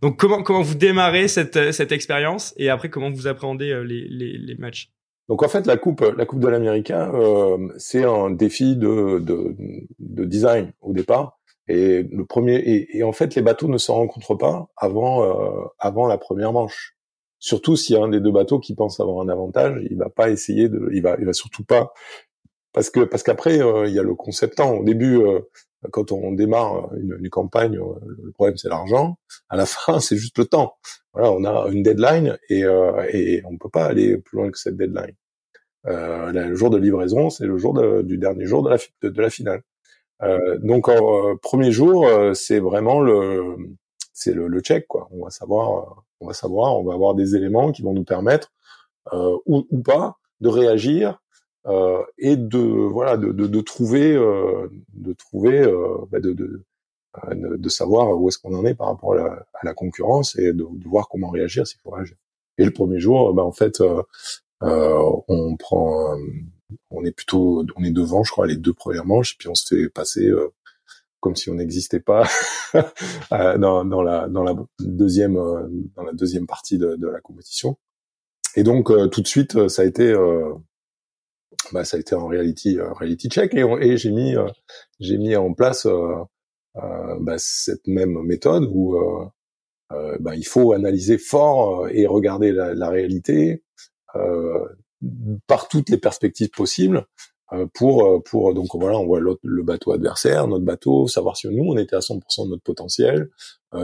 [0.02, 4.08] Donc comment comment vous démarrez cette cette expérience et après comment vous appréhendez euh, les,
[4.08, 4.90] les, les matchs?
[5.28, 9.54] Donc en fait la coupe la coupe de l'américain euh, c'est un défi de, de,
[10.00, 13.92] de design au départ et le premier et, et en fait les bateaux ne se
[13.92, 16.96] rencontrent pas avant euh, avant la première manche.
[17.38, 20.08] Surtout s'il y a un des deux bateaux qui pense avoir un avantage, il va
[20.10, 21.92] pas essayer de il va il va surtout pas
[22.72, 25.40] parce que parce qu'après euh, il y a le conceptant au début euh,
[25.90, 29.18] quand on démarre une, une campagne, euh, le problème c'est l'argent.
[29.48, 30.76] À la fin, c'est juste le temps.
[31.12, 34.58] Voilà, on a une deadline et, euh, et on peut pas aller plus loin que
[34.58, 35.14] cette deadline.
[35.86, 39.30] Euh, le jour de livraison, c'est le jour du dernier jour de la, de, la
[39.30, 39.62] finale.
[40.22, 43.56] Euh, donc, en, premier jour, c'est vraiment le,
[44.12, 45.08] c'est le, le, check quoi.
[45.10, 48.52] On va savoir, on va savoir, on va avoir des éléments qui vont nous permettre
[49.12, 51.20] ou, ou pas de réagir
[51.66, 56.64] euh, et de voilà de, de, de trouver euh, de trouver euh, bah de, de,
[57.32, 60.52] de savoir où est-ce qu'on en est par rapport à la, à la concurrence et
[60.52, 62.16] de, voir comment réagir s'il faut réagir.
[62.58, 64.02] Et le premier jour, bah en fait, euh,
[65.28, 66.16] on prend,
[66.90, 69.54] on est plutôt, on est devant, je crois, les deux premières manches, et puis on
[69.54, 70.30] se fait passer
[71.20, 72.26] comme si on n'existait pas
[73.30, 75.34] dans, dans, la dans la deuxième
[75.94, 77.76] dans la deuxième partie de, de la compétition.
[78.56, 80.14] Et donc tout de suite, ça a été
[81.72, 84.46] bah, ça a été en reality euh, reality check et, et j'ai mis euh,
[85.00, 86.24] j'ai mis en place euh,
[87.20, 88.96] bah, cette même méthode où
[90.20, 93.62] bah, il faut analyser fort et regarder la, la réalité
[95.46, 97.04] par toutes les perspectives possibles
[97.74, 101.76] pour pour donc voilà on voit le bateau adversaire notre bateau savoir si nous on
[101.76, 103.28] était à 100% de notre potentiel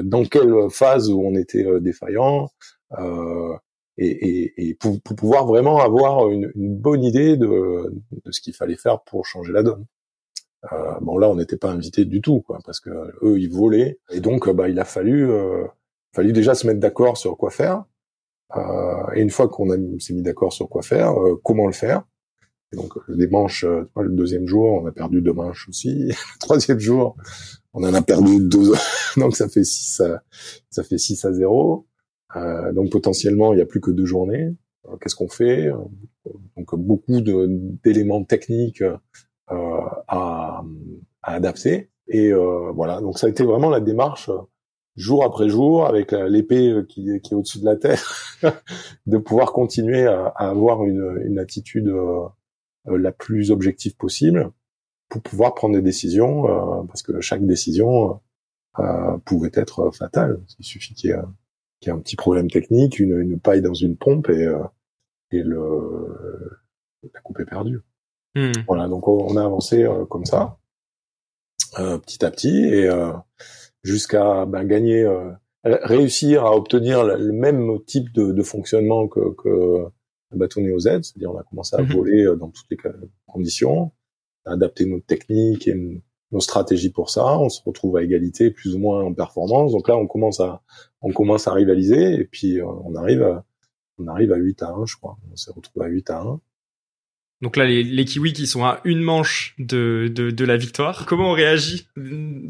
[0.02, 2.48] dans quelle phase où on était défaillant
[2.98, 3.54] euh,
[3.98, 7.92] et, et, et pour, pour, pouvoir vraiment avoir une, une bonne idée de,
[8.24, 9.84] de ce qu'il fallait faire pour changer la donne.
[10.72, 12.90] Euh, bon là, on n'était pas invité du tout, quoi, parce que
[13.22, 15.64] eux ils volaient, et donc bah il a fallu, euh,
[16.14, 17.84] fallu déjà se mettre d'accord sur quoi faire.
[18.56, 19.68] Euh, et une fois qu'on
[19.98, 22.04] s'est mis d'accord sur quoi faire, euh, comment le faire.
[22.72, 26.12] Donc les manches, euh, le deuxième jour, on a perdu deux manches aussi.
[26.40, 27.16] troisième jour,
[27.72, 28.72] on en a perdu deux,
[29.16, 30.22] donc ça fait six à,
[30.70, 31.86] ça fait six à zéro.
[32.36, 34.54] Euh, donc potentiellement, il n'y a plus que deux journées.
[34.86, 35.70] Euh, qu'est-ce qu'on fait?
[36.56, 38.96] Donc beaucoup d'éléments techniques euh,
[39.48, 40.64] à,
[41.22, 41.90] à, adapter.
[42.08, 44.30] Et voilà, donc ça a été vraiment la démarche
[44.96, 48.02] jour après jour, avec l'épée qui, est au-dessus de la tête,
[49.06, 51.92] de pouvoir continuer à, avoir une, une attitude
[52.86, 54.50] la plus objective possible
[55.10, 56.44] pour pouvoir prendre des décisions,
[56.86, 58.20] parce que chaque décision
[59.26, 60.40] pouvait être fatale.
[60.58, 61.18] Il suffit qu'il y ait
[61.80, 64.62] qui a un petit problème technique, une, une paille dans une pompe et, euh,
[65.30, 66.60] et le,
[67.14, 67.80] la coupe est perdue.
[68.34, 68.52] Hmm.
[68.66, 70.58] Voilà, donc on a avancé euh, comme ça,
[71.78, 72.88] euh, petit à petit, et
[73.82, 75.08] jusqu'à ben, gagner,
[75.64, 79.86] réussir à obtenir le même type de, de fonctionnement que, que
[80.30, 81.92] le bateau Neo Z, c'est-à-dire on a commencé à hmm.
[81.92, 82.78] voler dans toutes les
[83.26, 83.92] conditions,
[84.44, 86.02] adapter notre technique et
[86.32, 89.72] nos stratégies pour ça, on se retrouve à égalité plus ou moins en performance.
[89.72, 90.62] Donc là, on commence à
[91.00, 93.44] on commence à rivaliser et puis euh, on arrive à,
[93.98, 95.16] on arrive à 8 à 1, je crois.
[95.32, 96.40] On s'est retrouvé à 8 à 1.
[97.40, 101.06] Donc là, les, les Kiwis qui sont à une manche de, de, de la victoire,
[101.06, 101.86] comment on réagit?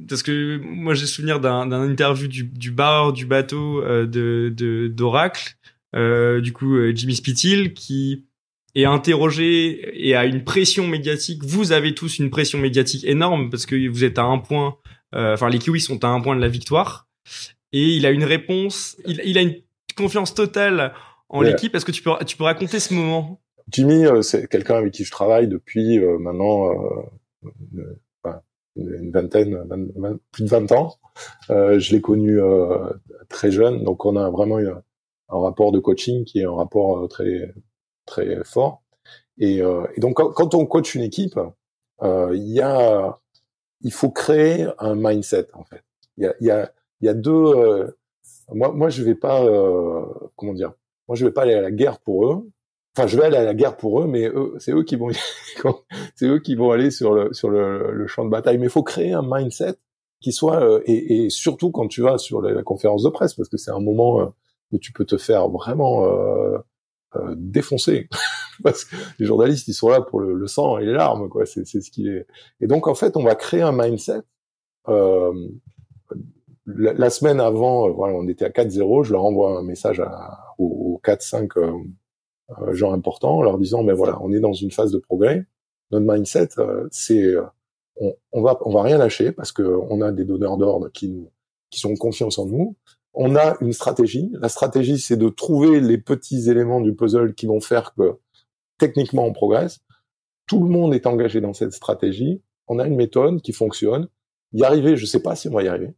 [0.08, 5.56] Parce que moi, j'ai souvenir d'un interview du, du bar du bateau euh, de d'Oracle,
[5.94, 8.27] euh, du coup euh, Jimmy Spithill, qui
[8.74, 11.44] est interrogé et a une pression médiatique.
[11.44, 14.76] Vous avez tous une pression médiatique énorme parce que vous êtes à un point.
[15.14, 17.08] Euh, enfin, les Kiwis sont à un point de la victoire
[17.72, 18.96] et il a une réponse.
[19.06, 19.56] Il, il a une
[19.96, 20.92] confiance totale
[21.28, 21.74] en l'équipe.
[21.74, 23.40] Est-ce que tu peux tu peux raconter ce moment?
[23.70, 26.70] Jimmy, euh, c'est quelqu'un avec qui je travaille depuis euh, maintenant
[28.76, 29.58] une, vingtaine,
[30.30, 30.94] plus de 20 ans.
[31.48, 32.38] je l'ai connu
[33.28, 37.52] très jeune, donc on a vraiment un rapport de coaching qui est un rapport très
[38.08, 38.82] très fort.
[39.38, 41.38] Et, euh, donc quand, on coach une équipe,
[42.02, 43.18] euh, il y a,
[43.82, 45.82] il faut créer un mindset en fait.
[46.16, 47.94] Il y a, il y a, il y a deux.
[48.52, 49.46] moi, moi, je vais pas,
[50.36, 50.72] comment dire,
[51.06, 52.50] moi, je vais pas aller à la guerre pour eux.
[52.96, 55.10] Enfin, je vais aller à la guerre pour eux, mais eux, c'est eux qui vont,
[56.16, 58.58] c'est eux qui vont aller sur le sur le, le champ de bataille.
[58.58, 59.76] Mais il faut créer un mindset
[60.20, 63.48] qui soit euh, et, et, surtout quand tu vas sur la, conférence de presse parce
[63.48, 64.26] que c'est un moment euh,
[64.72, 66.58] où tu peux te faire vraiment euh,
[67.16, 68.08] euh défoncer
[68.62, 71.46] parce que les journalistes ils sont là pour le, le sang et les larmes quoi.
[71.46, 72.26] C'est c'est ce qui est.
[72.60, 74.22] Et donc en fait on va créer un mindset
[74.88, 75.32] euh,
[76.66, 80.54] la, la, semaine avant voilà on était à 4-0 je leur envoie un message à,
[80.58, 81.48] aux, 4-5
[82.72, 85.46] gens importants en leur disant mais voilà on est dans une phase de progrès.
[85.90, 86.48] Notre mindset
[86.90, 87.34] c'est
[88.00, 91.08] on, on, va on va rien lâcher parce que on a des donneurs d'ordre qui
[91.08, 91.30] nous
[91.70, 92.76] qui sont confiance en nous.
[93.20, 94.30] On a une stratégie.
[94.34, 98.16] La stratégie, c'est de trouver les petits éléments du puzzle qui vont faire que
[98.78, 99.80] techniquement on progresse.
[100.46, 102.40] Tout le monde est engagé dans cette stratégie.
[102.68, 104.06] On a une méthode qui fonctionne.
[104.52, 105.94] Y arriver, je sais pas si on va y arriver.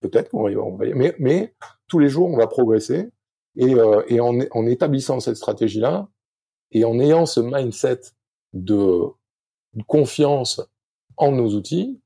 [0.00, 1.54] Peut-être qu'on va y arriver, mais, mais
[1.88, 3.08] tous les jours on va progresser.
[3.56, 6.06] Et, euh, et en, en établissant cette stratégie-là
[6.70, 8.00] et en ayant ce mindset
[8.52, 9.06] de
[9.86, 10.60] confiance
[11.16, 11.98] en nos outils,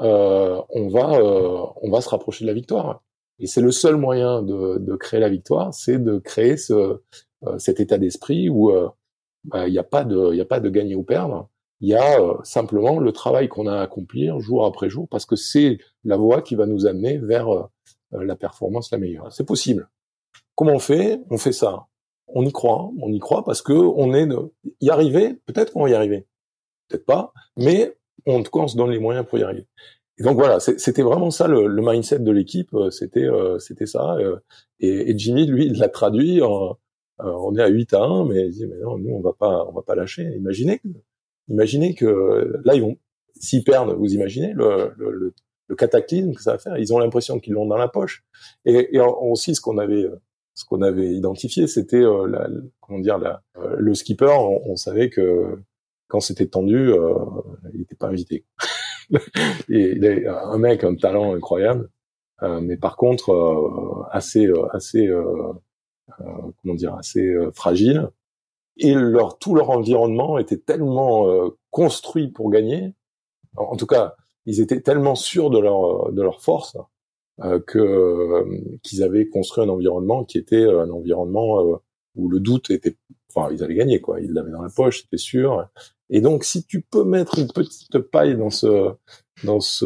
[0.00, 3.02] euh, on va euh, on va se rapprocher de la victoire.
[3.38, 7.00] Et c'est le seul moyen de, de créer la victoire, c'est de créer ce
[7.46, 8.72] euh, cet état d'esprit où
[9.44, 11.48] bah, il n'y a pas de a pas de gagner ou perdre.
[11.80, 15.36] Il y a simplement le travail qu'on a à accomplir jour après jour parce que
[15.36, 17.46] c'est la voie qui va nous amener vers
[18.10, 19.32] la performance la meilleure.
[19.32, 19.88] C'est possible.
[20.56, 21.20] Comment on fait?
[21.30, 21.86] On fait ça.
[22.26, 22.90] On y croit.
[23.00, 25.34] On y croit parce que on est de y arriver.
[25.46, 26.26] Peut-être qu'on va y arriver.
[26.88, 27.32] Peut-être pas.
[27.56, 29.66] Mais en tout cas, on se donne les moyens pour y arriver.
[30.18, 33.86] Et donc voilà, c'était vraiment ça le, le mindset de l'équipe, euh, c'était euh, c'était
[33.86, 34.16] ça.
[34.16, 34.36] Euh,
[34.80, 36.42] et, et, Jimmy, lui, il l'a traduit.
[36.42, 36.76] En,
[37.20, 39.64] on est à 8 à 1, mais il dit mais non, nous on va pas
[39.68, 40.24] on va pas lâcher.
[40.36, 40.80] Imaginez,
[41.48, 42.96] imaginez que là ils vont
[43.40, 45.32] s'ils perdent, vous imaginez le, le,
[45.68, 46.76] le, cataclysme que ça va faire.
[46.78, 48.24] Ils ont l'impression qu'ils l'ont dans la poche.
[48.64, 50.06] Et, et aussi ce qu'on avait
[50.54, 52.48] ce qu'on avait identifié, c'était la,
[52.80, 53.42] comment dire la,
[53.76, 54.26] le skipper.
[54.26, 55.58] On, on savait que
[56.08, 57.14] quand c'était tendu, euh,
[57.72, 58.44] il n'était pas invité.
[59.68, 61.90] il est un mec, un talent incroyable,
[62.42, 65.52] euh, mais par contre euh, assez, euh, assez, euh,
[66.62, 68.10] comment dire, assez fragile.
[68.78, 71.26] Et leur tout leur environnement était tellement
[71.70, 72.94] construit pour gagner.
[73.56, 74.14] En, tout cas,
[74.46, 76.76] ils étaient tellement sûrs de leur de leur force
[77.66, 78.44] que
[78.82, 81.80] qu'ils avaient construit un environnement qui était un environnement
[82.14, 82.96] où le doute était
[83.34, 85.68] enfin ils allaient gagner quoi ils l'avaient dans la poche c'était sûr
[86.10, 88.92] et donc, si tu peux mettre une petite paille dans ce,
[89.44, 89.84] dans ce,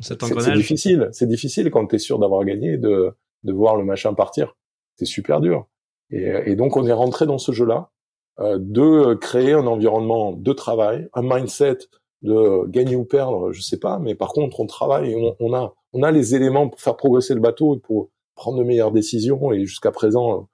[0.00, 0.20] c'est
[0.54, 1.08] difficile.
[1.12, 3.12] C'est difficile quand tu es sûr d'avoir gagné de,
[3.44, 4.56] de voir le machin partir.
[4.96, 5.66] C'est super dur.
[6.10, 7.90] Et, et, donc, on est rentré dans ce jeu-là
[8.40, 11.78] euh, de créer un environnement de travail, un mindset
[12.22, 15.72] de gagner ou perdre, je sais pas, mais par contre, on travaille, on, on a,
[15.94, 19.52] on a les éléments pour faire progresser le bateau et pour prendre de meilleures décisions.
[19.52, 20.48] Et jusqu'à présent,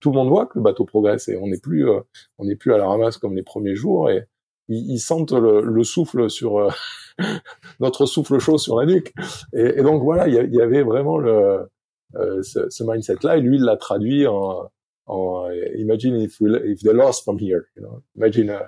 [0.00, 2.00] tout le monde voit que le bateau progresse et on n'est plus euh,
[2.38, 4.24] on n'est plus à la ramasse comme les premiers jours et
[4.70, 6.70] ils, sentent le, souffle sur euh,
[7.80, 9.12] notre souffle chaud sur la nuque
[9.54, 11.68] et, donc voilà il y, avait vraiment le
[12.16, 14.70] euh, ce, mindset là et lui il l'a traduit en,
[15.06, 18.02] en imagine if, we, if they lost from here you know?
[18.16, 18.58] imagine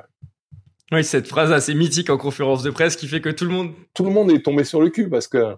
[0.93, 3.73] oui cette phrase assez mythique en conférence de presse qui fait que tout le monde
[3.95, 5.55] tout le monde est tombé sur le cul parce que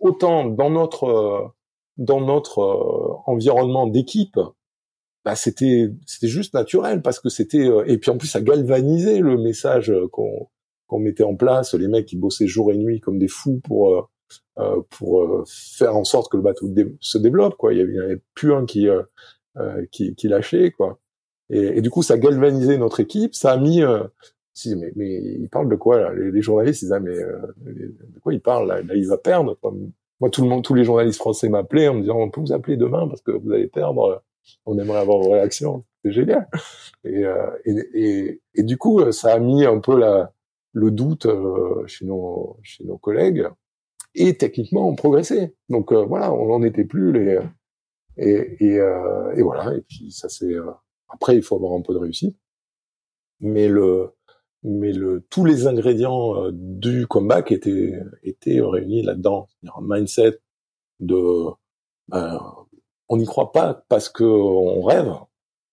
[0.00, 1.52] autant dans notre
[1.98, 4.38] dans notre environnement d'équipe
[5.24, 9.20] bah c'était c'était juste naturel parce que c'était euh, et puis en plus ça galvanisait
[9.20, 10.48] le message euh, qu'on
[10.86, 11.74] qu'on mettait en place.
[11.74, 14.02] Les mecs qui bossaient jour et nuit comme des fous pour euh,
[14.58, 16.68] euh pour faire en sorte que le bateau
[17.00, 17.72] se développe quoi.
[17.72, 18.88] Il y avait, plus un qui
[19.90, 20.98] qui, qui lâchait quoi.
[21.50, 23.34] Et, et, du coup ça galvanisait notre équipe.
[23.34, 23.82] Ça a mis
[24.54, 26.12] si mais mais il parle de quoi là?
[26.14, 29.56] Les, journalistes ils disaient mais de quoi il parle là, là il va perdre.
[30.20, 32.52] Moi tout le monde tous les journalistes français m'appelaient en me disant on peut vous
[32.52, 34.22] appeler demain parce que vous allez perdre
[34.66, 35.84] on aimerait avoir vos réactions.
[36.04, 36.48] C'est génial.
[37.04, 40.32] Et, euh, et, et, et, du coup, ça a mis un peu la,
[40.72, 43.46] le doute euh, chez nos chez nos collègues.
[44.14, 45.54] Et techniquement, on progressait.
[45.68, 47.38] Donc euh, voilà, on n'en était plus les
[48.18, 49.74] et, et, euh, voilà.
[49.74, 50.54] Et puis ça c'est
[51.08, 52.36] après, il faut avoir un peu de réussite.
[53.40, 54.10] Mais le
[54.62, 59.48] mais le tous les ingrédients du comeback étaient étaient réunis là-dedans.
[59.64, 60.38] Un mindset
[61.00, 61.46] de
[62.08, 62.40] ben,
[63.12, 65.12] on n'y croit pas parce que on rêve,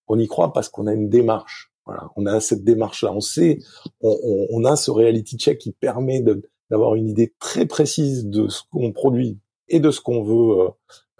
[0.07, 1.71] on y croit parce qu'on a une démarche.
[1.85, 3.13] Voilà, on a cette démarche-là.
[3.13, 3.59] On sait,
[4.01, 6.21] on, a ce reality check qui permet
[6.69, 10.69] d'avoir une idée très précise de ce qu'on produit et de ce qu'on veut euh,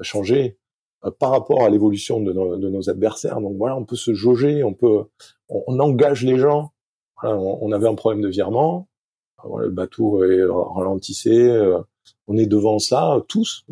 [0.02, 0.60] changer
[1.06, 3.40] euh, par rapport à l'évolution de, nos adversaires.
[3.40, 5.06] Donc voilà, on peut se jauger, on peut,
[5.48, 6.74] on, engage les gens.
[7.24, 8.90] on, avait un problème de virement,
[9.58, 10.22] le bateau
[10.76, 11.50] ralentissait,
[12.28, 13.66] on est devant ça tous.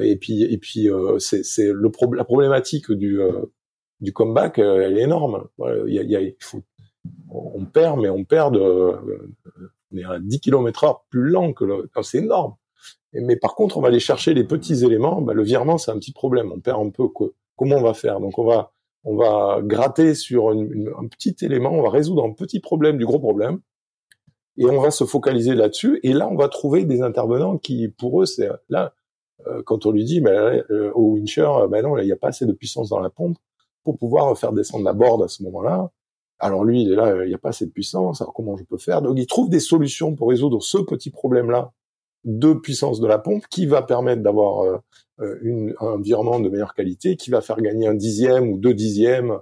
[0.00, 3.20] Et puis et puis c'est c'est le la problématique du
[4.02, 5.46] du comeback, elle est énorme.
[5.86, 6.62] Il y a, il faut,
[7.30, 11.64] on perd, mais on perd de, on est à 10 km heure plus lent que
[11.64, 12.54] le, c'est énorme.
[13.12, 15.22] mais par contre, on va aller chercher les petits éléments.
[15.22, 16.52] Bah, le virement, c'est un petit problème.
[16.52, 17.04] On perd un peu.
[17.56, 18.20] Comment on va faire?
[18.20, 18.72] Donc, on va,
[19.04, 21.70] on va gratter sur un petit élément.
[21.72, 23.60] On va résoudre un petit problème du gros problème.
[24.58, 26.00] Et on va se focaliser là-dessus.
[26.02, 28.88] Et là, on va trouver des intervenants qui, pour eux, c'est là, euh,
[29.64, 32.52] quand on lui dit, euh, au wincher, bah non, il n'y a pas assez de
[32.52, 33.38] puissance dans la pompe
[33.84, 35.90] pour pouvoir faire descendre la board à ce moment-là.
[36.38, 38.20] Alors lui, il est là, il n'y a pas assez de puissance.
[38.20, 39.02] Alors comment je peux faire?
[39.02, 41.72] Donc il trouve des solutions pour résoudre ce petit problème-là
[42.24, 44.78] de puissance de la pompe qui va permettre d'avoir euh,
[45.20, 49.38] euh, un virement de meilleure qualité, qui va faire gagner un dixième ou deux dixièmes.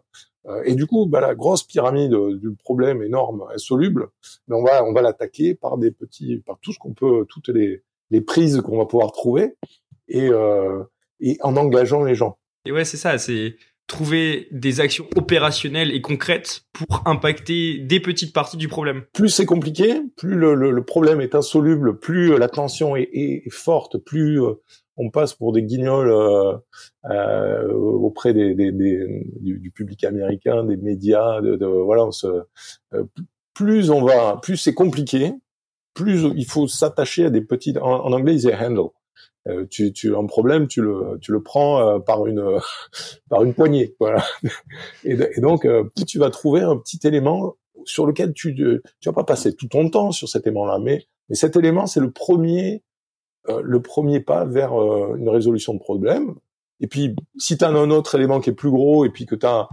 [0.47, 4.09] Euh, et du coup, bah, la grosse pyramide du problème énorme, insoluble,
[4.49, 7.49] mais on va on va l'attaquer par des petits, par tout ce qu'on peut, toutes
[7.49, 9.57] les, les prises qu'on va pouvoir trouver
[10.11, 10.31] et
[11.21, 12.39] et en engageant les gens.
[12.67, 13.57] Et ouais, c'est ça, c'est
[13.87, 19.03] trouver des actions opérationnelles et concrètes pour impacter des petites parties du problème.
[19.13, 23.99] Plus c'est compliqué, plus le, le, problème est insoluble, plus la tension est, est forte,
[23.99, 24.53] plus euh,
[24.97, 26.57] on passe pour des guignols euh,
[27.11, 31.41] euh, auprès des, des, des du, du, public américain, des médias.
[31.41, 32.29] De, de voilà, on se,
[32.95, 33.05] euh,
[33.55, 35.33] plus on va, plus c'est compliqué,
[35.95, 37.79] plus il faut s'attacher à des petites.
[37.79, 38.91] En, en anglais, ils disent handle
[39.51, 42.59] euh, tu, tu un problème, tu le, tu le prends euh, par une,
[43.29, 44.25] par une poignée, voilà.
[45.05, 49.25] Et, donc, euh, tu vas trouver un petit élément sur lequel tu, tu vas pas
[49.25, 52.83] passer tout ton temps sur cet élément-là, mais, mais cet élément, c'est le premier,
[53.49, 54.73] le premier pas vers
[55.17, 56.35] une résolution de problème.
[56.81, 59.35] Et puis, si tu as un autre élément qui est plus gros et puis que
[59.35, 59.67] tu as,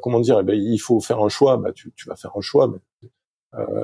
[0.00, 2.40] comment dire, eh ben, il faut faire un choix, bah, tu, tu vas faire un
[2.40, 3.10] choix, mais,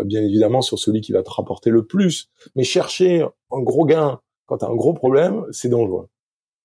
[0.05, 2.31] bien évidemment sur celui qui va te rapporter le plus.
[2.57, 4.19] Mais chercher un gros gain
[4.49, 6.09] quand tu as un gros problème, c'est dangereux.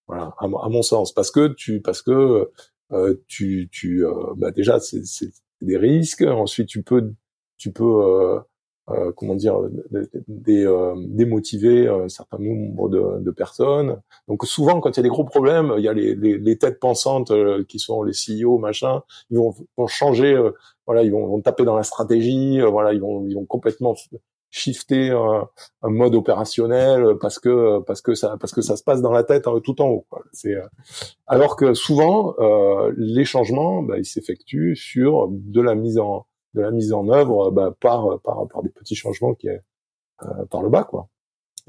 [0.08, 2.50] Voilà, à, mon sens, parce que tu, parce que
[2.92, 5.02] euh, tu, tu, euh, bah déjà c'est
[5.62, 6.24] des risques.
[6.24, 7.14] Ensuite, tu peux,
[7.58, 8.40] tu peux, euh,
[8.90, 9.58] euh comment dire,
[10.28, 14.02] des, euh, démotiver un certain nombre de, de, personnes.
[14.28, 16.58] Donc souvent, quand il y a des gros problèmes, il y a les, les, les
[16.58, 17.32] têtes pensantes
[17.68, 20.38] qui sont les CEO, machin, ils vont, vont changer.
[20.86, 22.60] voilà, ils vont, vont taper dans la stratégie.
[22.62, 23.96] voilà, ils vont, ils vont complètement
[24.56, 25.50] shifter un,
[25.82, 29.24] un, mode opérationnel parce que parce que ça parce que ça se passe dans la
[29.24, 30.06] tête hein, tout en haut.
[30.32, 30.68] C'est euh,
[31.26, 36.62] alors que souvent euh, les changements bah, ils s'effectuent sur de la mise en de
[36.62, 39.62] la mise en œuvre bah, par, par par des petits changements qui est
[40.22, 41.10] euh, par le bas quoi.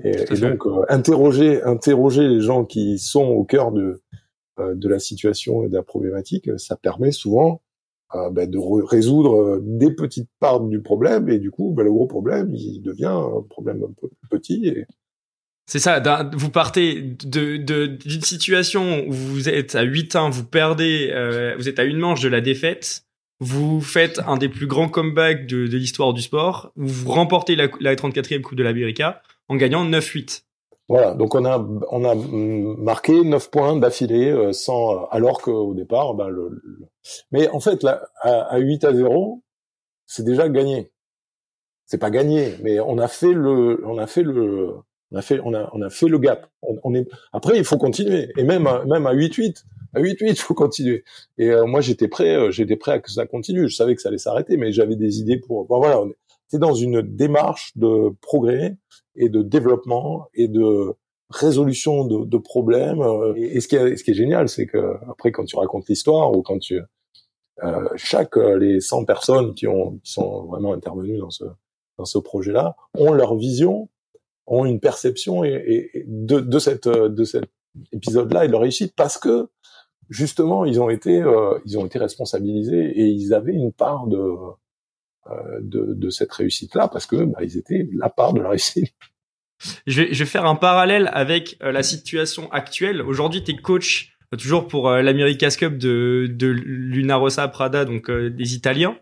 [0.02, 4.02] Et, et donc euh, interroger interroger les gens qui sont au cœur de
[4.60, 7.62] euh, de la situation et de la problématique, ça permet souvent
[8.30, 12.06] ben, de résoudre euh, des petites parts du problème et du coup ben, le gros
[12.06, 14.86] problème il devient un problème un peu plus petit et
[15.66, 16.02] c'est ça,
[16.34, 21.70] vous partez de d'une situation où vous êtes à 8 ans, vous perdez, euh, vous
[21.70, 23.06] êtes à une manche de la défaite,
[23.40, 27.68] vous faites un des plus grands comebacks de, de l'histoire du sport, vous remportez la,
[27.80, 29.02] la 34e Coupe de l'Amérique
[29.48, 30.42] en gagnant 9-8.
[30.88, 31.58] Voilà, donc on a
[31.90, 36.60] on a marqué 9 points d'affilée euh, sans alors qu'au départ ben le,
[37.32, 39.42] mais en fait là à, à 8 à 0,
[40.06, 40.92] c'est déjà gagné.
[41.86, 44.74] C'est pas gagné, mais on a fait le on a fait le
[45.10, 46.50] on a fait on a on a fait le gap.
[46.62, 49.64] On, est après il faut continuer et même même à 8-8
[49.94, 51.04] à 8-8 il faut continuer.
[51.38, 53.68] Et euh, moi j'étais prêt euh, j'étais prêt à que ça continue.
[53.68, 56.02] Je savais que ça allait s'arrêter, mais j'avais des idées pour voilà.
[56.48, 58.76] C'est dans une démarche de progrès
[59.16, 60.94] et de développement et de
[61.30, 63.00] résolution de, de problèmes.
[63.00, 65.88] Euh, et, ce, qui est, ce qui est génial, c'est que après, quand tu racontes
[65.88, 66.80] l'histoire ou quand tu
[67.62, 71.44] euh, chaque euh, les 100 personnes qui ont qui sont vraiment intervenues dans ce
[71.98, 73.88] dans ce projet-là ont leur vision,
[74.46, 77.44] ont une perception et, et de, de cette de cet
[77.92, 79.48] épisode-là et de leur réussite parce que
[80.10, 84.18] justement ils ont été euh, ils ont été responsabilisés et ils avaient une part de
[84.18, 84.50] euh,
[85.60, 88.92] de, de, cette réussite-là parce que bah, ils étaient la part de la réussite.
[89.86, 93.02] Je vais, je vais faire un parallèle avec euh, la situation actuelle.
[93.02, 98.10] Aujourd'hui, tu es coach euh, toujours pour l'America's Cup de, de Luna Rossa Prada, donc
[98.10, 98.96] des Italiens,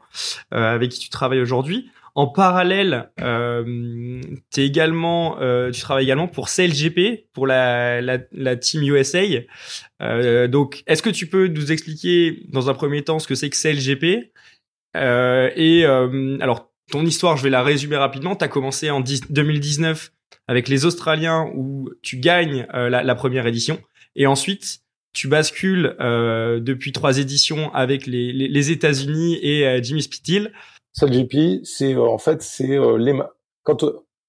[0.50, 1.90] avec qui tu travailles aujourd'hui.
[2.14, 4.20] En parallèle, euh,
[4.56, 5.38] es également,
[5.72, 9.22] tu travailles également pour CLGP, pour la, la, la team USA.
[10.48, 13.56] donc, est-ce que tu peux nous expliquer dans un premier temps ce que c'est que
[13.56, 14.32] CLGP
[14.96, 18.36] euh, et euh, alors, ton histoire, je vais la résumer rapidement.
[18.36, 20.12] Tu as commencé en 2019
[20.48, 23.80] avec les Australiens où tu gagnes euh, la, première édition.
[24.16, 24.80] Et ensuite,
[25.12, 30.52] tu bascules euh, depuis trois éditions avec les, les, États-Unis et Jimmy Spithill.
[31.00, 33.18] GP, c'est en fait c'est les
[33.62, 33.84] quand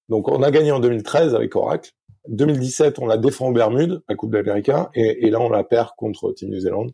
[0.08, 1.92] Donc on a gagné en 2013 avec Oracle.
[2.30, 5.90] 2017, on la défend aux Bermudes, la Coupe d'Amérique, et, et, là on la perd
[5.98, 6.88] contre Team New Zealand.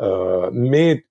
[0.00, 1.04] Euh, mais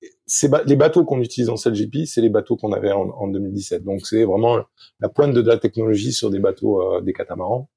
[0.66, 3.84] les bateaux qu'on utilise en CLGP, c'est les bateaux qu'on avait en, en, 2017.
[3.84, 4.60] Donc c'est vraiment
[5.00, 7.70] la pointe de la technologie sur des bateaux, euh, des catamarans,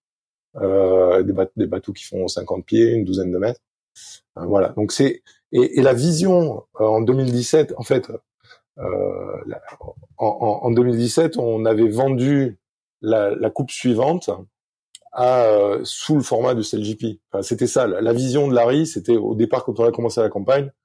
[0.57, 3.61] euh, des, bateaux, des, bateaux qui font 50 pieds, une douzaine de mètres.
[4.39, 4.71] Euh, voilà.
[4.71, 5.23] Donc c'est
[5.53, 8.09] et, et, la vision euh, en 2017, en fait,
[8.79, 12.59] en, en, 2017, on avait vendu
[13.03, 14.31] la, la coupe suivante
[15.13, 15.47] à,
[15.85, 17.21] sous le format de CLGP.
[17.31, 17.87] Enfin, c'était ça.
[17.87, 20.82] La, vision de Larry, c'était au départ quand on a commencé la campagne, euh,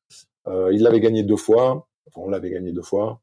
[0.71, 1.87] il l'avait gagné deux fois.
[2.07, 3.21] Enfin, on l'avait gagné deux fois.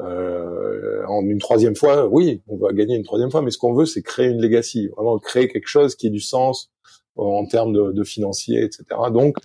[0.00, 3.74] Euh, en une troisième fois, oui, on va gagner une troisième fois, mais ce qu'on
[3.74, 6.70] veut, c'est créer une legacy, vraiment créer quelque chose qui ait du sens
[7.16, 8.84] en termes de, de financier, etc.
[9.12, 9.36] Donc.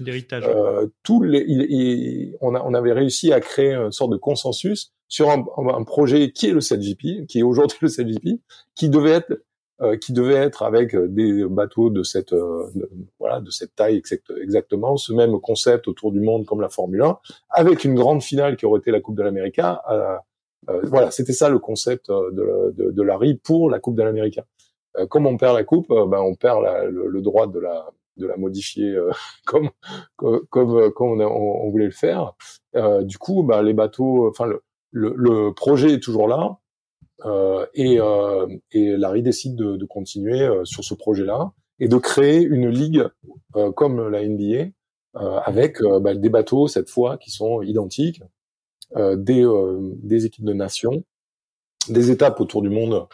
[0.48, 4.94] Euh, tout les, il, on, a, on avait réussi à créer une sorte de consensus
[5.10, 8.40] sur un, un projet qui est le 7GP, qui est aujourd'hui le 7GP,
[8.76, 9.44] qui devait être euh,
[10.02, 12.66] qui devait être avec euh, des bateaux de cette euh,
[13.20, 14.02] voilà de cette taille
[14.42, 17.20] exactement, ce même concept autour du monde comme la Formule 1,
[17.52, 19.62] avec une grande finale qui aurait été la Coupe de l'Amérique.
[20.84, 24.40] voilà, c'était ça le concept de, de, de Larry pour la Coupe de l'Amérique.
[25.10, 28.36] comme on perd la coupe, ben on perd la, le, droit de la de la
[28.36, 28.98] modifier
[29.46, 29.70] comme
[30.16, 30.48] comme
[30.92, 32.34] comme, on, on, voulait le faire.
[33.02, 36.58] du coup, ben, les bateaux, enfin le, le, le projet est toujours là.
[37.26, 41.97] Euh, et, euh, et Larry décide de, de continuer euh, sur ce projet-là et de
[41.97, 43.07] créer une ligue
[43.76, 44.72] comme la NBA
[45.13, 48.22] avec bah, des bateaux cette fois qui sont identiques,
[48.95, 49.45] des,
[50.03, 51.03] des équipes de nations,
[51.88, 53.07] des étapes autour du monde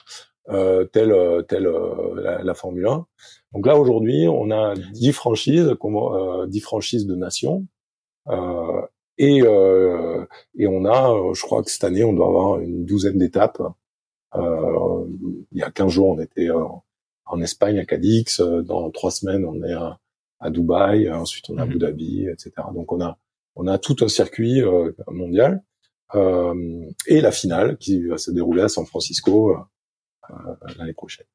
[0.50, 1.14] euh, telle
[1.48, 1.70] telle
[2.16, 3.06] la, la, Formule 1.
[3.54, 7.66] Donc là aujourd'hui, on a 10 franchises, euh, 10 franchises de nations,
[8.30, 8.82] euh,
[9.18, 13.62] et et on a, je crois que cette année, on doit avoir une douzaine d'étapes
[13.62, 13.70] euh,
[14.36, 16.50] il y a 15 jours, on était
[17.26, 18.40] en Espagne, à Cadix.
[18.40, 20.00] Euh, dans trois semaines, on est à,
[20.40, 21.12] à Dubaï.
[21.12, 21.80] Ensuite, on est à Abu mhm.
[21.80, 22.52] Dhabi, etc.
[22.74, 23.18] Donc, on a
[23.56, 25.62] on a tout un circuit euh, mondial
[27.08, 29.58] et la finale qui va se dérouler à San Francisco
[30.78, 31.26] l'année prochaine.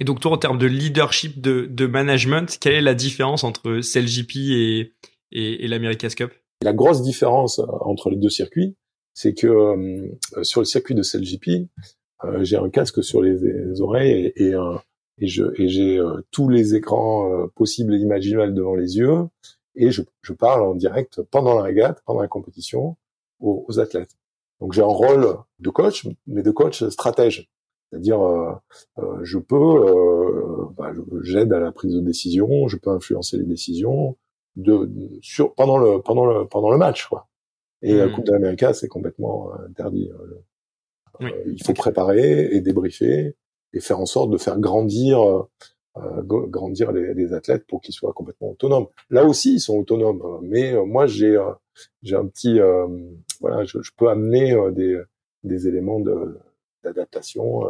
[0.00, 3.80] Et donc toi, en termes de leadership, de, de management, quelle est la différence entre
[3.80, 4.94] CLGP et,
[5.32, 6.32] et, et l'America's Cup?
[6.62, 8.76] La grosse différence entre les deux circuits,
[9.14, 11.64] c'est que euh, sur le circuit de CLGP, euh,
[12.40, 14.54] j'ai un casque sur les, oreilles et, et,
[15.20, 19.26] et je et j'ai euh, tous les écrans euh, possibles et imaginables devant les yeux
[19.74, 22.96] et je, je, parle en direct pendant la régate, pendant la compétition
[23.40, 24.16] aux, aux athlètes.
[24.60, 27.48] Donc j'ai un rôle de coach, mais de coach stratège.
[27.90, 28.52] C'est-à-dire, euh,
[29.22, 30.92] je peux, bah,
[31.22, 34.16] j'aide à la prise de décision, je peux influencer les décisions
[34.56, 34.90] de,
[35.22, 37.28] sur pendant le pendant le pendant le match, quoi.
[37.80, 38.12] Et la mmh.
[38.12, 40.10] Coupe d'Amérique, c'est complètement interdit.
[41.20, 43.34] Euh, il faut préparer et débriefer
[43.72, 45.42] et faire en sorte de faire grandir euh,
[45.96, 48.86] euh grandir les, athlètes pour qu'ils soient complètement autonomes.
[49.10, 51.36] Là aussi, ils sont autonomes, mais euh, moi j'ai
[52.02, 52.58] j'ai un petit
[53.40, 55.00] voilà, je, peux amener des
[55.44, 56.38] des éléments de
[56.84, 57.62] d'adaptation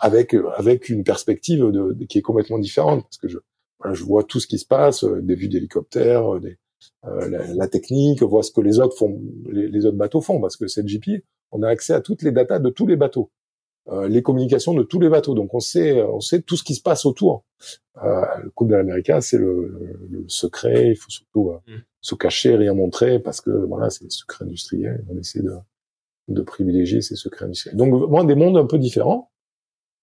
[0.00, 3.38] avec avec une perspective de, qui est complètement différente parce que je
[3.80, 6.58] voilà, je vois tout ce qui se passe, des vues d'hélicoptère, des
[7.02, 10.66] la, la, technique, vois ce que les autres font, les, autres bateaux font, parce que
[10.66, 11.24] c'est le GP,
[11.54, 13.30] on a accès à toutes les datas de tous les bateaux,
[13.88, 15.34] euh, les communications de tous les bateaux.
[15.34, 17.44] Donc on sait, on sait tout ce qui se passe autour.
[18.02, 20.90] Euh, le Coupe de l'Amérique, c'est le, le, secret.
[20.90, 21.80] Il faut surtout euh, mm.
[22.00, 25.04] se cacher, rien montrer, parce que voilà, c'est le secret industriel.
[25.08, 25.54] On essaie de,
[26.28, 27.76] de privilégier ces secrets industriels.
[27.76, 29.30] Donc moi, des mondes un peu différents.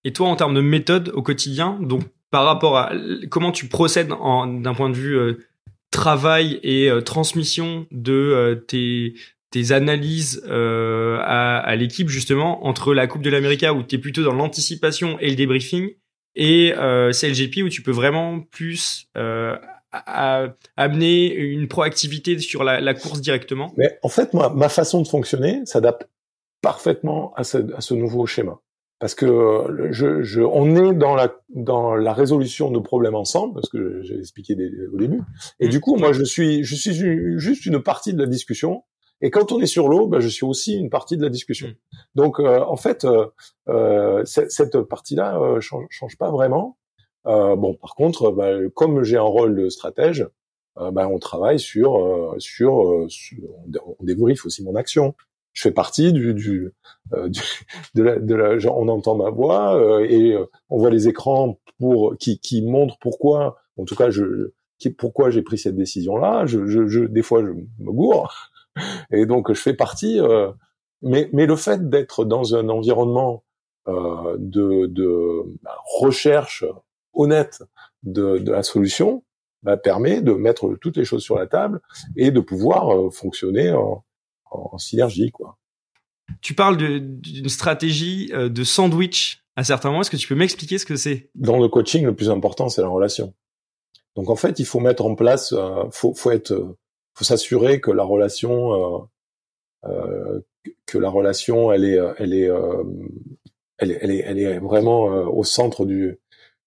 [0.04, 2.94] Et toi, en termes de méthode au quotidien, donc par rapport à
[3.30, 5.46] comment tu procèdes d'un point de vue euh,
[5.92, 9.14] travail et euh, transmission de euh, tes
[9.52, 14.00] tes analyses euh, à, à l'équipe justement entre la Coupe de l'Amérique où tu es
[14.00, 15.90] plutôt dans l'anticipation et le débriefing
[16.36, 19.58] et euh, CLGP où tu peux vraiment plus euh,
[20.78, 23.74] amener une proactivité sur la, la, course directement?
[23.76, 26.08] Mais en fait, moi, ma façon de fonctionner s'adapte
[26.62, 28.60] parfaitement à ce, à ce nouveau schéma.
[29.00, 33.68] Parce que je, je, on est dans la, dans la résolution de problèmes ensemble, parce
[33.68, 34.56] que j'ai expliqué
[34.94, 35.22] au début.
[35.60, 35.70] Et mmh.
[35.70, 36.94] du coup, moi, je suis, je suis
[37.40, 38.84] juste une partie de la discussion
[39.22, 41.68] et quand on est sur l'eau, ben, je suis aussi une partie de la discussion.
[41.68, 41.76] Mm.
[42.16, 43.28] Donc, euh, en fait, euh,
[43.70, 46.78] euh cette partie-là euh, change, change, pas vraiment.
[47.28, 50.28] Euh, bon, par contre, ben, comme j'ai un rôle de stratège,
[50.78, 55.14] ben, on travaille sur, sur, on débriefe aussi mon action.
[55.52, 56.74] Je fais partie du, du,
[57.28, 57.42] du
[57.96, 60.36] de, la, de la, genre, on entend ma voix et
[60.70, 64.54] on voit les écrans pour qui, qui montrent pourquoi, en tout cas, je,
[64.90, 66.46] pourquoi j'ai pris cette décision-là.
[66.46, 68.51] Je, je, je, des fois, je me gourre.
[69.12, 70.20] Et donc je fais partie.
[70.20, 70.52] Euh,
[71.02, 73.44] mais, mais le fait d'être dans un environnement
[73.88, 76.64] de, de bah, recherche
[77.14, 77.64] honnête
[78.04, 79.24] de, de la solution
[79.64, 81.82] bah, permet de mettre toutes les choses sur la table
[82.16, 84.06] et de pouvoir fonctionner en,
[84.52, 85.58] en synergie, quoi.
[86.42, 90.02] Tu parles d'une stratégie de sandwich à certains moments.
[90.02, 91.30] Est-ce que tu peux m'expliquer ce que c'est?
[91.36, 93.34] Dans le coaching, le plus important, c'est la relation.
[94.16, 96.76] Donc en fait, il faut mettre en place, euh, faut, faut être,
[97.16, 99.00] faut s'assurer que la relation, euh,
[99.86, 100.42] euh,
[100.86, 102.84] que la relation, elle est, elle est, euh,
[103.78, 106.20] elle est, elle est, elle est vraiment euh, au centre du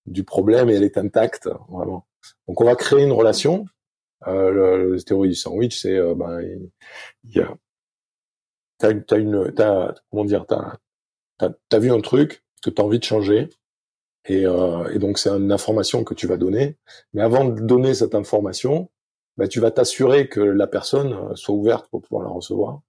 [0.07, 2.07] du problème et elle est intacte vraiment.
[2.49, 3.67] Donc on va créer une relation.
[4.27, 6.41] Euh, le, le théorie du sandwich, c'est ben
[7.25, 7.55] il y a
[8.79, 10.79] t'as as une t'as comment dire t'as
[11.69, 13.49] t'as vu un truc que tu as envie de changer
[14.27, 16.77] et, euh, et donc c'est une information que tu vas donner.
[17.13, 18.91] Mais avant de donner cette information,
[19.37, 22.81] bah, tu vas t'assurer que la personne euh, soit ouverte pour pouvoir la recevoir.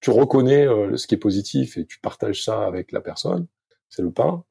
[0.00, 3.46] Tu reconnais euh, ce qui est positif et tu partages ça avec la personne.
[3.88, 4.44] C'est le pain.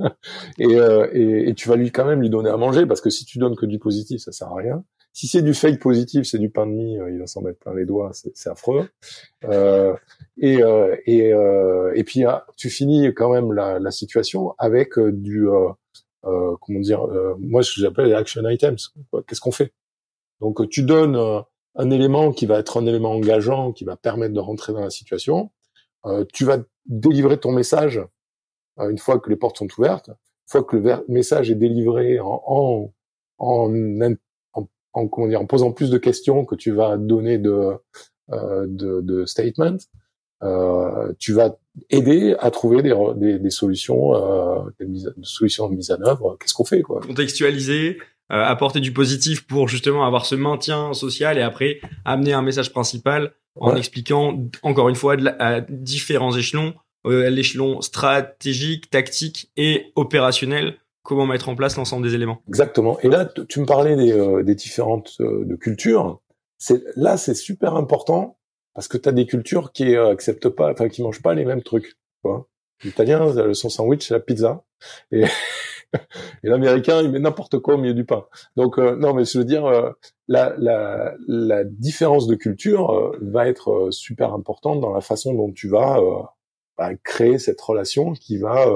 [0.58, 3.24] et, euh, et, tu vas lui quand même lui donner à manger parce que si
[3.24, 4.84] tu donnes que du positif, ça sert à rien.
[5.12, 7.58] Si c'est du fake positif, c'est du pain de mie, euh, il va s'en mettre
[7.58, 8.88] plein les doigts, c'est affreux.
[9.44, 9.94] Euh,
[10.38, 10.60] et
[11.06, 11.32] et,
[11.94, 15.46] et puis ah, tu finis quand même la, situation avec du
[16.22, 17.06] comment dire,
[17.38, 18.94] moi j'appelle les action items.
[19.26, 19.72] Qu'est-ce qu'on fait?
[20.40, 21.16] Donc tu donnes
[21.76, 24.90] un élément qui va être un élément engageant, qui va permettre de rentrer dans la
[24.90, 25.50] situation.
[26.32, 28.00] tu vas délivrer ton message
[28.78, 32.42] une fois que les portes sont ouvertes, une fois que le message est délivré en,
[32.46, 32.92] en,
[33.38, 34.14] en
[34.92, 37.74] en comment dire en posant plus de questions que tu vas donner de
[38.32, 39.76] euh, de, de statements,
[40.44, 41.58] euh, tu vas
[41.90, 46.36] aider à trouver des, des, des solutions, euh, des, solutions de mise en œuvre.
[46.38, 47.00] Qu'est-ce qu'on fait quoi?
[47.00, 47.98] Contextualiser,
[48.30, 52.72] euh, apporter du positif pour justement avoir ce maintien social et après amener un message
[52.72, 56.74] principal en expliquant encore une fois à différents échelons,
[57.06, 62.42] euh, l'échelon stratégique, tactique et opérationnel comment mettre en place l'ensemble des éléments.
[62.48, 62.98] Exactement.
[63.00, 66.20] Et là, tu me parlais des, euh, des différentes euh, de cultures.
[66.58, 68.38] C'est là, c'est super important
[68.74, 71.44] parce que tu as des cultures qui euh, acceptent pas, enfin qui mangent pas les
[71.44, 71.96] mêmes trucs.
[72.84, 74.64] L'italien, son sandwich, la pizza,
[75.10, 75.24] et,
[76.44, 78.26] et l'américain, il met n'importe quoi au milieu du pain.
[78.56, 79.64] Donc non, mais je veux dire,
[80.28, 85.68] la, la, la différence de culture va être super importante dans la façon dont tu
[85.68, 85.98] vas
[86.78, 88.66] bah, créer cette relation qui va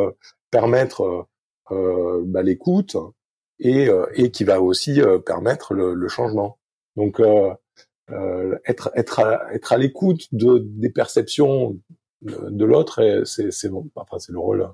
[0.50, 1.26] permettre
[1.70, 2.96] euh, bah, l'écoute
[3.58, 6.58] et, euh, et qui va aussi euh, permettre le, le, changement.
[6.96, 7.20] Donc
[8.66, 11.78] être être à, être à l'écoute de des perceptions
[12.22, 13.88] de, l'autre, c'est c'est bon.
[13.94, 14.68] Enfin, c'est le rôle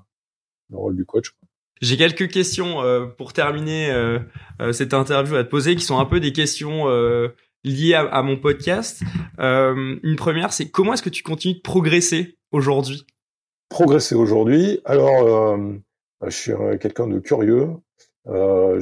[0.69, 1.33] le rôle du coach.
[1.81, 4.19] J'ai quelques questions euh, pour terminer euh,
[4.71, 7.29] cette interview à te poser, qui sont un peu des questions euh,
[7.63, 9.01] liées à, à, mon podcast.
[9.39, 13.05] une première, c'est comment est-ce que tu continues de progresser aujourd'hui?
[13.69, 14.79] Progresser aujourd'hui.
[14.85, 15.23] Alors,
[16.21, 17.69] euh, je suis quelqu'un de curieux.
[18.27, 18.81] Euh,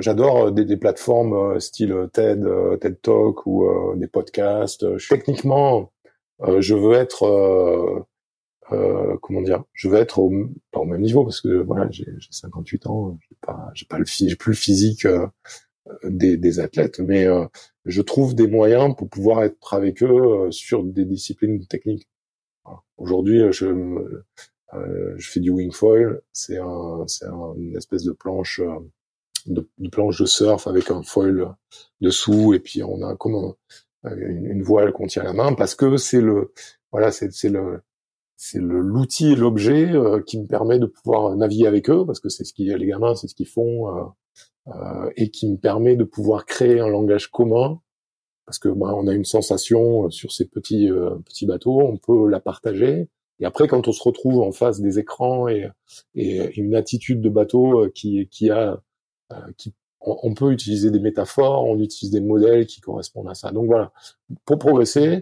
[0.00, 2.44] j'adore des, des, plateformes euh, style TED,
[2.80, 4.96] TED Talk ou des podcasts.
[4.96, 5.92] Je, techniquement,
[6.40, 8.06] je veux être,
[9.22, 10.32] comment dire, je veux être au,
[10.72, 14.04] pas au même niveau parce que voilà, j'ai, 58 ans, j'ai pas, j'ai pas le,
[14.06, 15.06] j'ai plus le physique
[16.04, 17.26] des, des, athlètes, mais
[17.84, 22.08] je trouve des moyens pour pouvoir être avec eux sur des disciplines techniques.
[22.96, 23.66] Aujourd'hui, je,
[24.74, 28.78] euh, je fais du wing foil, c'est un, c'est une espèce de planche, euh,
[29.46, 31.54] de, planche de surf avec un foil
[32.00, 33.54] dessous et puis on a comme
[34.04, 36.52] une, voile qu'on tient à la main parce que c'est le,
[36.90, 37.80] voilà, c'est le,
[38.36, 42.28] c'est l'outil et l'objet euh, qui me permet de pouvoir naviguer avec eux parce que
[42.28, 44.04] c'est ce qui les gamins c'est ce qu'ils font euh,
[44.68, 47.80] euh, et qui me permet de pouvoir créer un langage commun.
[48.44, 50.88] Parce que bah, on a une sensation sur ces petits
[51.24, 53.08] petits bateaux on peut la partager.
[53.38, 55.68] Et après, quand on se retrouve en face des écrans et,
[56.14, 58.80] et une attitude de bateau euh, qui, qui a,
[59.32, 63.50] euh, qui, on, peut utiliser des métaphores, on utilise des modèles qui correspondent à ça.
[63.50, 63.92] Donc voilà,
[64.44, 65.20] pour progresser, euh,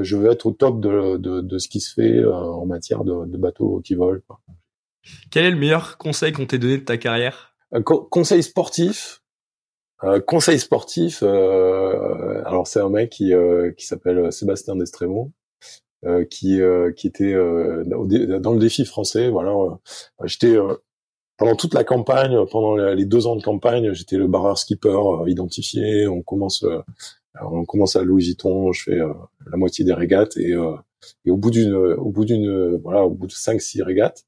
[0.00, 3.26] je veux être au top de, de, de ce qui se fait en matière de,
[3.26, 4.20] de bateaux qui volent.
[5.30, 7.54] Quel est le meilleur conseil qu'on t'ait donné de ta carrière?
[7.84, 9.22] Conseil sportif.
[10.04, 11.22] Euh, conseil sportif.
[11.22, 13.32] Euh, alors c'est un mec qui,
[13.76, 15.30] qui s'appelle Sébastien Destremo,
[16.04, 19.28] euh, qui euh, qui était euh, dans le défi français.
[19.28, 19.52] Voilà,
[20.24, 20.56] j'étais
[21.36, 26.06] pendant toute la campagne, pendant les deux ans de campagne, j'étais le barreur skipper identifié.
[26.06, 26.64] On commence
[27.40, 30.54] on commence à Louis Vuitton, je fais la moitié des régates et,
[31.24, 34.24] et au bout d'une au bout d'une voilà au bout de cinq six régates,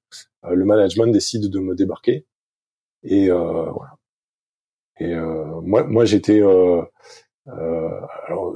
[0.49, 2.27] le management décide de me débarquer
[3.03, 3.99] et voilà.
[5.01, 6.41] Et moi moi j'étais
[7.47, 8.55] alors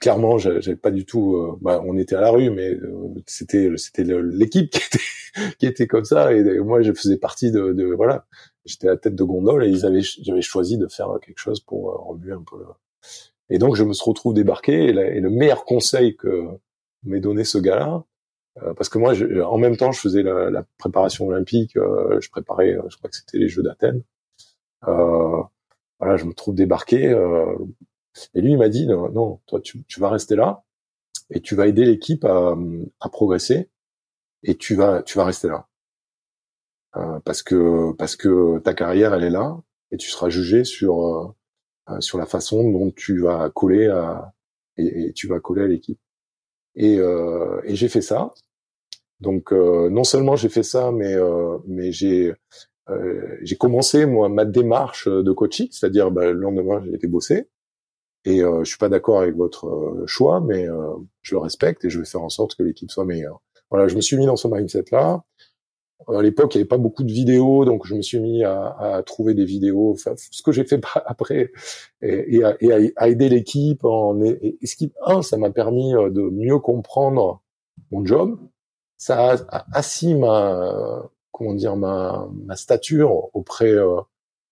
[0.00, 1.36] clairement, j'avais pas du tout.
[1.36, 2.78] Euh, bah, on était à la rue, mais
[3.26, 5.04] c'était c'était l'équipe qui était
[5.58, 8.26] qui était comme ça, et, moi je faisais partie de, de voilà.
[8.64, 11.60] J'étais à la tête de gondole et ils avaient j'avais choisi de faire quelque chose
[11.60, 12.58] pour remuer un peu.
[12.58, 12.66] Le...
[13.50, 16.46] Et donc je me retrouve débarqué et, le meilleur conseil que
[17.04, 18.04] m'ait donné ce gars-là,
[18.62, 22.72] euh, parce que moi, en même temps, je faisais la, préparation olympique, euh, je préparais,
[22.72, 24.02] euh, je crois que c'était les Jeux d'Athènes.
[24.82, 27.10] voilà, je me trouve débarqué,
[28.34, 30.64] et lui il m'a dit non, non toi tu, vas rester là
[31.30, 32.56] et tu vas aider l'équipe à,
[33.00, 33.70] à, progresser
[34.42, 35.68] et tu vas tu vas rester là
[37.24, 39.56] parce que parce que ta carrière elle est là
[39.92, 41.34] et tu seras jugé sur
[42.00, 44.32] sur la façon dont tu vas coller à
[44.78, 45.98] et, tu vas coller à l'équipe.
[46.76, 48.32] Et, euh, et j'ai fait ça.
[49.20, 52.34] Donc euh, non seulement j'ai fait ça, mais euh, mais j'ai
[52.90, 57.48] euh, j'ai commencé moi ma démarche de coaching, c'est-à-dire bah, le lendemain j'ai été bosser
[58.24, 60.66] et euh, je suis pas d'accord avec votre choix, mais
[61.22, 63.42] je le respecte et je vais faire en sorte que l'équipe soit meilleure.
[63.70, 65.22] Voilà, je me suis mis dans ce mindset là.
[66.06, 68.76] À l'époque, il n'y avait pas beaucoup de vidéos, donc je me suis mis à,
[68.78, 69.92] à trouver des vidéos.
[69.92, 71.52] Enfin, ce que j'ai fait après,
[72.02, 73.84] et, à, et à, aider l'équipe.
[73.84, 77.42] En, et, ce qui, un, ça m'a permis de mieux comprendre
[77.90, 78.38] mon job,
[78.96, 84.00] ça a assis ma comment dire ma, ma stature auprès euh,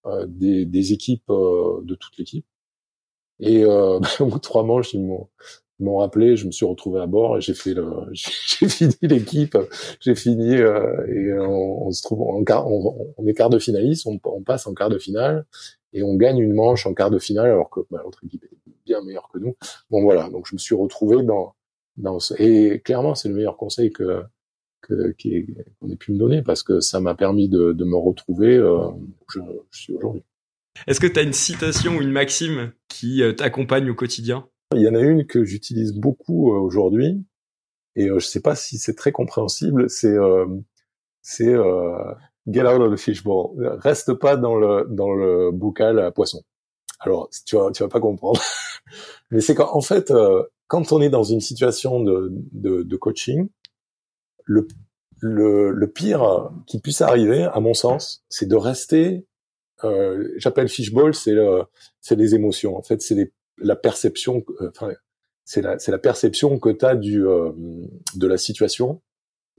[0.06, 2.46] euh des, des, équipes euh, de toute l'équipe.
[3.40, 5.28] Et euh, au bout trois manches, ils m'ont
[5.80, 9.56] m'ont rappelé, je me suis retrouvé à bord et j'ai fait le, j'ai fini l'équipe,
[10.00, 14.42] j'ai fini euh, et on, se trouve en quart, on, est quart de finaliste, on,
[14.42, 15.44] passe en quart de finale
[15.92, 18.70] et on gagne une manche en quart de finale alors que bah, l'autre équipe est
[18.84, 19.56] bien meilleure que nous.
[19.90, 21.54] Bon voilà, donc je me suis retrouvé dans
[21.96, 24.22] dans et clairement c'est le meilleur conseil que
[24.86, 28.86] qu'on ait pu me donner parce que ça m'a permis de, de, me retrouver euh,
[28.88, 29.40] où je,
[29.72, 30.22] je suis aujourd'hui.
[30.86, 34.46] Est-ce que tu as une citation ou une maxime qui euh, t'accompagne au quotidien?
[34.74, 37.24] Il y en a une que j'utilise beaucoup euh, aujourd'hui
[37.94, 39.88] et euh, je sais pas si c'est très compréhensible.
[39.88, 40.46] C'est euh,
[41.22, 41.54] c'est
[42.48, 43.56] get out of the fishbowl.
[43.80, 46.42] Reste pas dans le dans le bocal à poisson.
[47.00, 48.40] Alors tu vas tu vas pas comprendre,
[49.30, 50.12] mais c'est qu'en fait
[50.68, 53.48] quand on est dans une situation de, de, de coaching,
[54.44, 54.66] le,
[55.20, 59.26] le, le, pire qui puisse arriver, à mon sens, c'est de rester.
[59.84, 61.36] Euh, J'appelle fishbowl, c'est
[62.00, 62.76] c'est les émotions.
[62.76, 63.14] En fait, c'est
[63.58, 64.44] la perception.
[64.60, 64.92] Euh, enfin,
[65.44, 67.52] c'est la, la perception que tu as du euh,
[68.14, 69.02] de la situation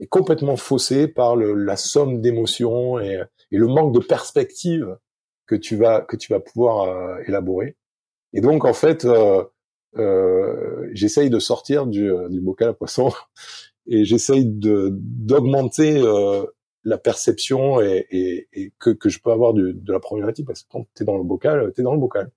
[0.00, 4.96] est complètement faussée par le, la somme d'émotions et, et, le manque de perspective
[5.46, 7.76] que tu vas que tu vas pouvoir euh, élaborer.
[8.34, 9.06] Et donc en fait,
[9.96, 13.10] euh, j'essaye de sortir du, du bocal à poisson
[13.86, 16.44] et j'essaye de d'augmenter euh,
[16.84, 20.62] la perception et, et, et, que, que je peux avoir de, de la problématique parce
[20.62, 22.30] que quand t'es dans le bocal, t'es dans le bocal.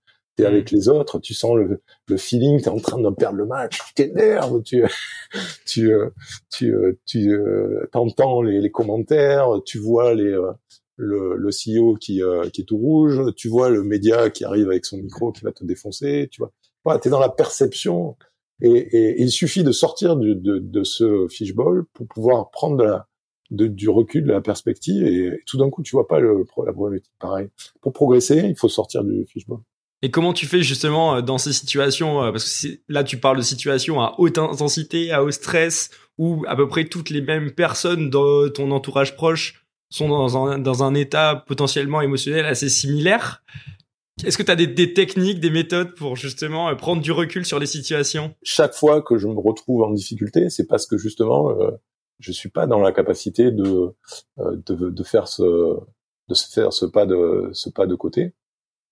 [0.46, 3.80] Avec les autres, tu sens le, le feeling, t'es en train de perdre le match,
[3.88, 4.84] tu t'énerves, tu
[5.66, 6.10] tu euh,
[6.50, 10.38] tu euh, tu euh, t'entends les, commentaires, tu vois les
[10.98, 12.22] le, CEO qui
[12.54, 15.52] qui est tout rouge, tu vois le média qui arrive avec son micro qui va
[15.52, 16.52] te défoncer, tu vois.
[16.84, 18.16] Voilà, t'es dans la perception
[18.62, 23.06] et, il suffit de sortir de, ce fishbowl pour pouvoir prendre
[23.50, 26.74] de, du recul, de la perspective, et, tout d'un coup, tu vois pas le, la
[26.74, 27.12] problématique.
[27.20, 27.50] Pareil.
[27.82, 29.60] Pour progresser, il faut sortir du fishbowl.
[30.04, 33.38] Et comment tu fais justement euh, dans ces situations euh, Parce que là, tu parles
[33.38, 37.52] de situations à haute intensité, à haut stress, où à peu près toutes les mêmes
[37.52, 43.44] personnes dans ton entourage proche sont dans un, dans un état potentiellement émotionnel assez similaire.
[44.24, 47.60] Est-ce que tu as des, techniques, des méthodes pour justement euh, prendre du recul sur
[47.60, 48.34] les situations?
[48.44, 51.72] Chaque fois que je me retrouve en difficulté, c'est parce que justement, euh,
[52.20, 53.94] je suis pas dans la capacité de,
[54.38, 55.78] de, de faire ce
[56.30, 58.34] de se faire ce pas de ce pas de côté.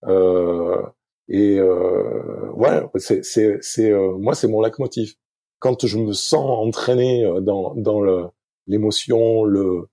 [0.05, 0.81] Euh,
[1.29, 5.15] et euh, voilà, c'est c'est c'est euh, moi c'est mon leitmotiv.
[5.59, 8.25] Quand je me sens entraîné dans dans le
[8.67, 9.87] l'émotion, le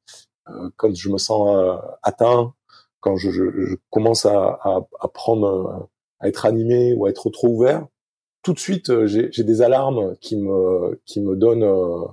[0.76, 2.54] quand je me sens atteint,
[3.00, 5.88] quand je, je, je commence à, à, à, prendre,
[6.20, 7.86] à être animé ou à être trop ouvert,
[8.42, 12.04] tout de suite euh, j'ai des alarmes qui me qui me donnent euh,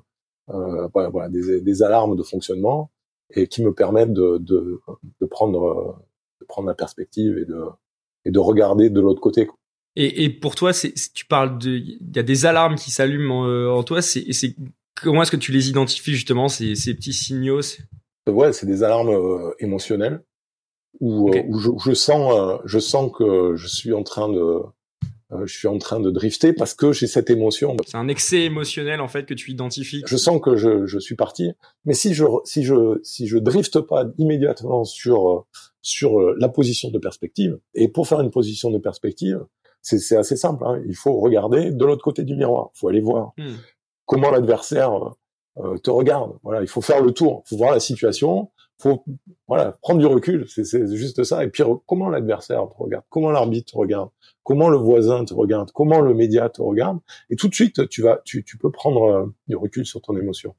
[0.49, 2.89] euh, voilà, des, des, alarmes de fonctionnement
[3.29, 4.81] et qui me permettent de, de,
[5.21, 6.03] de prendre
[6.41, 7.63] de prendre la perspective et de
[8.25, 9.47] et de regarder de l'autre côté.
[9.95, 13.41] Et, et, pour toi, c'est, tu parles de, il y a des alarmes qui s'allument
[13.41, 14.01] en, en, toi.
[14.01, 14.55] C'est, c'est
[14.99, 17.61] comment est-ce que tu les identifies justement ces, ces petits signaux
[18.27, 20.23] Ouais, c'est des alarmes émotionnelles
[20.99, 24.39] où, euh, où, je, je, sens, euh, je sens que je suis en train de,
[24.39, 27.75] euh, je suis en train de drifter parce que j'ai cette émotion.
[27.85, 30.03] C'est un excès émotionnel en fait que tu identifies.
[30.05, 31.51] Je sens que je, je suis parti,
[31.85, 35.45] mais si je si je si je drifte pas immédiatement sur
[35.83, 39.45] sur la position de perspective et pour faire une position de perspective,
[39.83, 40.63] c'est assez simple.
[40.65, 40.81] Hein.
[40.87, 42.71] Il faut regarder de l'autre côté du miroir.
[42.73, 43.55] Il faut aller voir hmm.
[44.05, 45.13] comment l'adversaire
[45.57, 46.37] euh, te regarde.
[46.41, 47.43] Voilà, il faut faire le tour.
[47.45, 48.49] Il faut voir la situation.
[48.79, 49.03] Faut
[49.47, 50.45] voilà prendre du recul.
[50.47, 51.43] C'est juste ça.
[51.43, 54.09] Et puis comment l'adversaire te regarde, comment l'arbitre te regarde,
[54.43, 56.99] comment le voisin te regarde, comment le média te regarde?
[57.29, 60.17] Et tout de suite, tu vas, tu, tu peux prendre euh, du recul sur ton
[60.17, 60.55] émotion.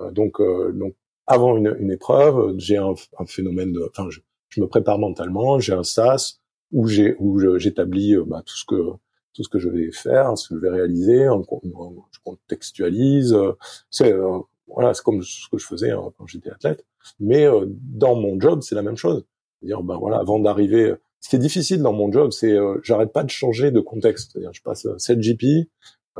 [0.00, 0.40] Euh, donc
[0.74, 0.94] donc
[1.26, 5.58] avant une, une épreuve, j'ai un, un, phénomène de, enfin je, je me prépare mentalement,
[5.58, 6.40] j'ai un SAS
[6.72, 8.92] où j'ai où j'établis euh, bah, tout ce que
[9.34, 13.32] tout ce que je vais faire, ce que je vais réaliser, je contextualise.
[13.32, 13.52] Euh,
[13.90, 16.84] c'est euh, voilà, c'est comme ce que je faisais hein, quand j'étais athlète.
[17.20, 19.24] Mais dans mon job, c'est la même chose.
[19.60, 23.24] C'est-à-dire, ben voilà, avant d'arriver, ce qui est difficile dans mon job, c'est j'arrête pas
[23.24, 24.32] de changer de contexte.
[24.32, 25.70] C'est-à-dire, je passe 7 GP,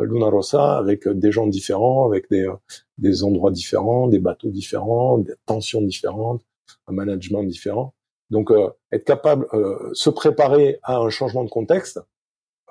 [0.00, 2.48] Luna Rossa, avec des gens différents, avec des
[2.96, 6.42] des endroits différents, des bateaux différents, des tensions différentes,
[6.86, 7.94] un management différent.
[8.30, 12.00] Donc, euh, être capable, euh, se préparer à un changement de contexte,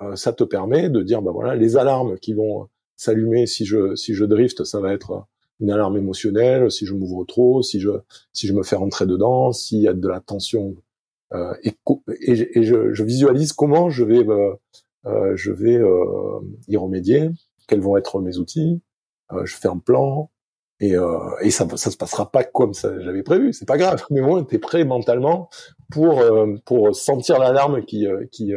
[0.02, 3.94] euh, ça te permet de dire, bah voilà, les alarmes qui vont s'allumer si je
[3.96, 5.24] si je drift, ça va être
[5.60, 7.90] une alarme émotionnelle, si je m'ouvre trop, si je
[8.32, 10.76] si je me fais rentrer dedans, s'il y a de la tension,
[11.32, 11.76] euh, et,
[12.20, 14.24] et, je, je, visualise comment je vais
[15.06, 15.80] euh, je vais
[16.68, 17.30] y remédier,
[17.66, 18.80] quels vont être mes outils,
[19.44, 20.30] je fais un plan,
[20.80, 24.04] et, euh, et ça ça se passera pas comme j'avais prévu c'est pas grave.
[24.10, 25.50] Mais bon t'es prêt mentalement
[25.90, 28.52] pour euh, pour sentir l'alarme qui euh, qui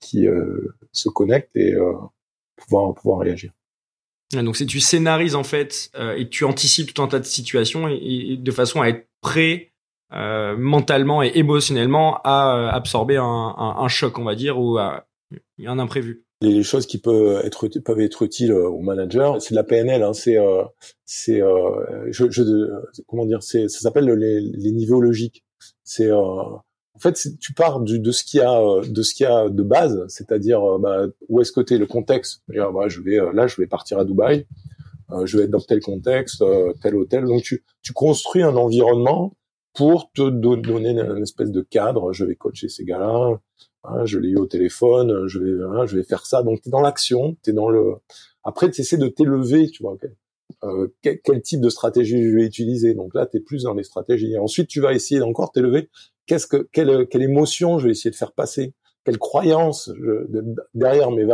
[0.00, 0.26] qui
[0.92, 1.74] se connecte et
[2.56, 3.52] pouvoir pouvoir réagir.
[4.32, 8.50] Donc c'est tu scénarises en fait et tu anticipes tout un tas de situations de
[8.50, 9.72] façon à être prêt
[10.10, 16.86] mentalement et émotionnellement à absorber un, choc on va dire ou un imprévu les choses
[16.86, 20.02] qui peuvent être peuvent être utiles au manager, c'est de la PNL.
[20.02, 20.64] Hein, c'est euh,
[21.04, 22.42] c'est euh, je, je,
[23.06, 25.44] comment dire, c'est ça s'appelle les, les niveaux logiques.
[25.84, 29.24] C'est euh, en fait tu pars du, de ce qu'il y a de ce qu'il
[29.24, 32.42] y a de base, c'est-à-dire bah, où est-ce que le contexte.
[32.48, 34.46] Bah, je vais là je vais partir à Dubaï,
[35.24, 36.44] je vais être dans tel contexte,
[36.82, 37.24] tel hôtel.
[37.24, 39.36] Donc tu tu construis un environnement
[39.74, 42.12] pour te donner une espèce de cadre.
[42.12, 43.38] Je vais coacher ces gars-là
[43.84, 46.42] Hein, je l'ai eu au téléphone, je vais, hein, je vais faire ça.
[46.42, 47.94] Donc, tu es dans l'action, tu es dans le...
[48.44, 49.96] Après, tu essaies de t'élever, tu vois.
[50.64, 53.74] Euh, quel, quel, type de stratégie je vais utiliser Donc là, tu es plus dans
[53.74, 54.32] les stratégies.
[54.32, 55.90] Et ensuite, tu vas essayer d'encore t'élever.
[56.26, 58.74] Qu'est-ce que, quelle, quelle émotion je vais essayer de faire passer?
[59.04, 60.28] Quelle croyance je,
[60.74, 61.26] derrière mes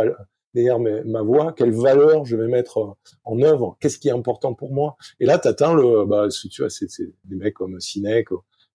[0.55, 4.73] derrière ma voix, quelle valeur je vais mettre en œuvre, qu'est-ce qui est important pour
[4.73, 4.97] moi?
[5.19, 6.87] Et là, tu atteins le, bah, tu vois, c'est
[7.25, 8.29] des mecs comme Sinek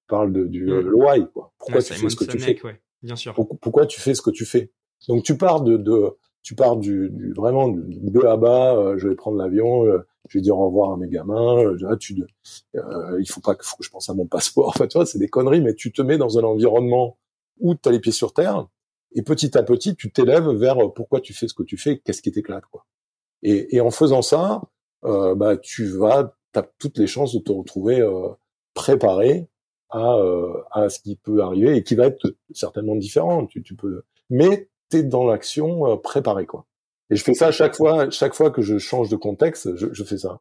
[0.07, 0.95] parlent de, du mmh.
[0.95, 1.53] why, quoi.
[1.59, 2.61] Pourquoi tu fais ce que tu fais?
[3.05, 3.35] Bien sûr.
[3.35, 4.73] Pourquoi tu fais ce que tu fais?
[5.09, 8.75] Donc tu pars de, de tu pars du, du vraiment du B à bas.
[8.75, 9.85] Euh, je vais prendre l'avion.
[9.85, 11.59] Euh, je vais dire au revoir à mes gamins.
[11.59, 12.25] Euh, tu,
[12.75, 14.69] euh, il faut pas que, faut que je pense à mon passeport.
[14.75, 15.61] Enfin, tu vois, c'est des conneries.
[15.61, 17.19] Mais tu te mets dans un environnement
[17.61, 18.67] où tu as les pieds sur terre
[19.13, 22.21] et petit à petit, tu t'élèves vers pourquoi tu fais ce que tu fais, qu'est-ce
[22.21, 22.85] qui t'éclate, quoi.
[23.43, 24.63] Et, et, en faisant ça,
[25.05, 28.03] euh, bah tu vas, t'as toutes les chances de te retrouver
[28.73, 29.47] préparé
[29.95, 33.47] à, euh, à ce qui peut arriver et qui va être certainement différent.
[33.47, 36.67] Tu, tu peux, mais t'es dans l'action euh, préparée quoi.
[37.11, 40.05] Et je fais ça chaque fois, chaque fois que je change de contexte, je, je
[40.05, 40.41] fais ça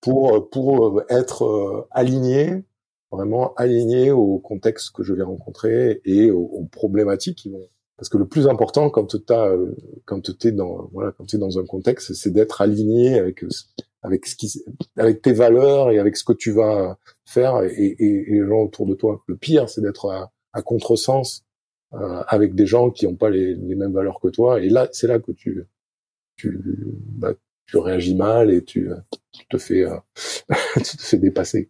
[0.00, 2.64] pour pour être aligné,
[3.10, 7.68] vraiment aligné au contexte que je vais rencontrer et aux, problématiques qui vont.
[7.96, 9.18] Parce que le plus important quand tu
[10.04, 13.44] quand t'es dans voilà quand t'es dans un contexte, c'est d'être aligné avec
[14.02, 14.52] avec ce qui,
[14.96, 16.98] avec tes valeurs et avec ce que tu vas
[17.32, 19.22] faire et, les gens autour de toi.
[19.26, 21.44] Le pire, c'est d'être à, à contresens
[21.94, 24.60] euh, avec des gens qui n'ont pas les, mêmes valeurs que toi.
[24.60, 25.62] Et là, c'est là que tu,
[26.36, 27.32] tu, bah,
[27.74, 28.88] réagis mal et tu,
[29.50, 29.96] te fais, euh,
[30.76, 31.68] tu te fais dépasser.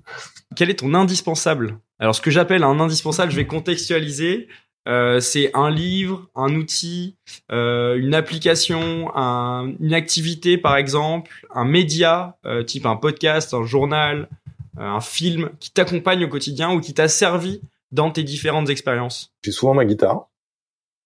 [0.55, 1.79] Quel est ton indispensable?
[1.99, 4.47] Alors, ce que j'appelle un indispensable, je vais contextualiser.
[4.89, 7.17] Euh, c'est un livre, un outil,
[7.51, 12.37] une application, un, une activité par exemple, un média
[12.67, 14.29] type un podcast, un journal,
[14.77, 19.33] un film qui t'accompagne au quotidien ou qui t'a servi dans tes différentes expériences.
[19.43, 20.31] J'ai souvent ma guitare,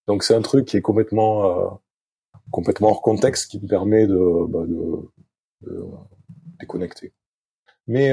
[0.07, 1.81] donc c'est un truc qui est complètement
[2.51, 5.11] complètement hors contexte qui me permet de, bah, de,
[5.63, 5.85] de
[6.61, 7.13] déconnecter.
[7.89, 8.13] Mais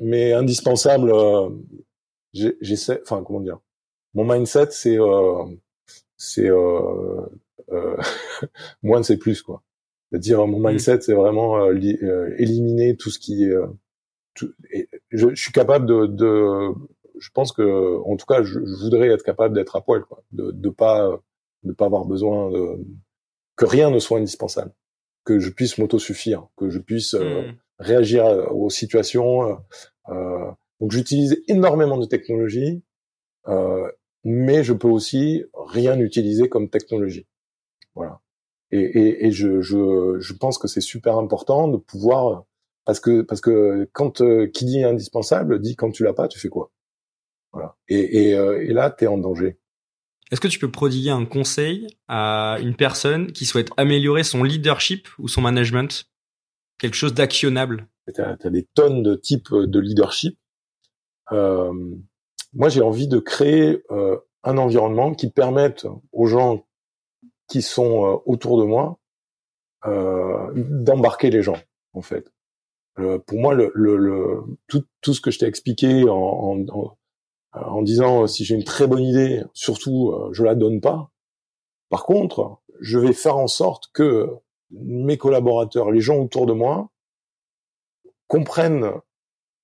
[0.00, 1.12] mais indispensable,
[2.32, 3.58] j'essaie, enfin comment dire?
[4.14, 5.44] Mon mindset, c'est euh,
[6.16, 7.26] c'est euh,
[7.72, 7.96] euh,
[8.82, 9.62] moins c'est plus quoi.
[10.10, 10.68] C'est-à-dire mon mm.
[10.68, 13.54] mindset, c'est vraiment euh, euh, éliminer tout ce qui est.
[14.36, 14.52] Tout,
[15.10, 16.72] je, je, suis capable de, de,
[17.18, 20.22] je pense que, en tout cas, je, je voudrais être capable d'être à poil, quoi,
[20.32, 21.20] de, de pas,
[21.64, 22.78] de pas avoir besoin de,
[23.56, 24.72] que rien ne soit indispensable,
[25.24, 27.54] que je puisse m'autosuffire, que je puisse mm.
[27.78, 29.58] réagir aux situations.
[30.08, 32.82] donc, j'utilise énormément de technologies.
[33.48, 33.90] Euh,
[34.24, 37.26] mais je peux aussi rien utiliser comme technologie.
[37.94, 38.20] Voilà.
[38.72, 42.44] Et, et, et je, je, je pense que c'est super important de pouvoir
[42.86, 46.38] parce que parce que quand euh, qui dit indispensable dit quand tu l'as pas, tu
[46.38, 46.72] fais quoi?
[47.52, 47.76] Voilà.
[47.88, 49.58] Et, et, euh, et là, t'es en danger.
[50.30, 55.08] Est-ce que tu peux prodiguer un conseil à une personne qui souhaite améliorer son leadership
[55.18, 56.06] ou son management?
[56.78, 60.38] Quelque chose d'actionnable Tu as, des tonnes de types de leadership.
[61.32, 61.72] Euh,
[62.52, 66.66] moi, j'ai envie de créer euh, un environnement qui permette aux gens
[67.48, 68.98] qui sont euh, autour de moi
[69.86, 71.58] euh, d'embarquer les gens,
[71.92, 72.32] en fait.
[72.96, 76.96] Pour moi, le, le, le, tout, tout ce que je t'ai expliqué en, en,
[77.56, 81.10] en disant euh, si j'ai une très bonne idée, surtout euh, je la donne pas.
[81.88, 84.28] Par contre, je vais faire en sorte que
[84.70, 86.90] mes collaborateurs, les gens autour de moi,
[88.26, 88.90] comprennent,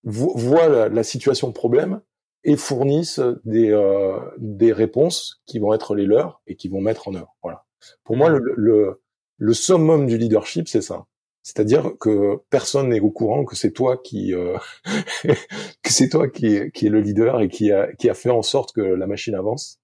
[0.04, 2.00] voient la, situation problème
[2.44, 7.08] et fournissent des, euh, des réponses qui vont être les leurs et qui vont mettre
[7.08, 7.36] en œuvre.
[7.42, 7.64] Voilà.
[8.04, 9.02] Pour moi, le, le,
[9.36, 11.06] le summum du leadership, c'est ça.
[11.42, 14.56] C'est-à-dire que personne n'est au courant que c'est toi qui euh,
[15.24, 18.42] que c'est toi qui, qui est le leader et qui a qui a fait en
[18.42, 19.80] sorte que la machine avance.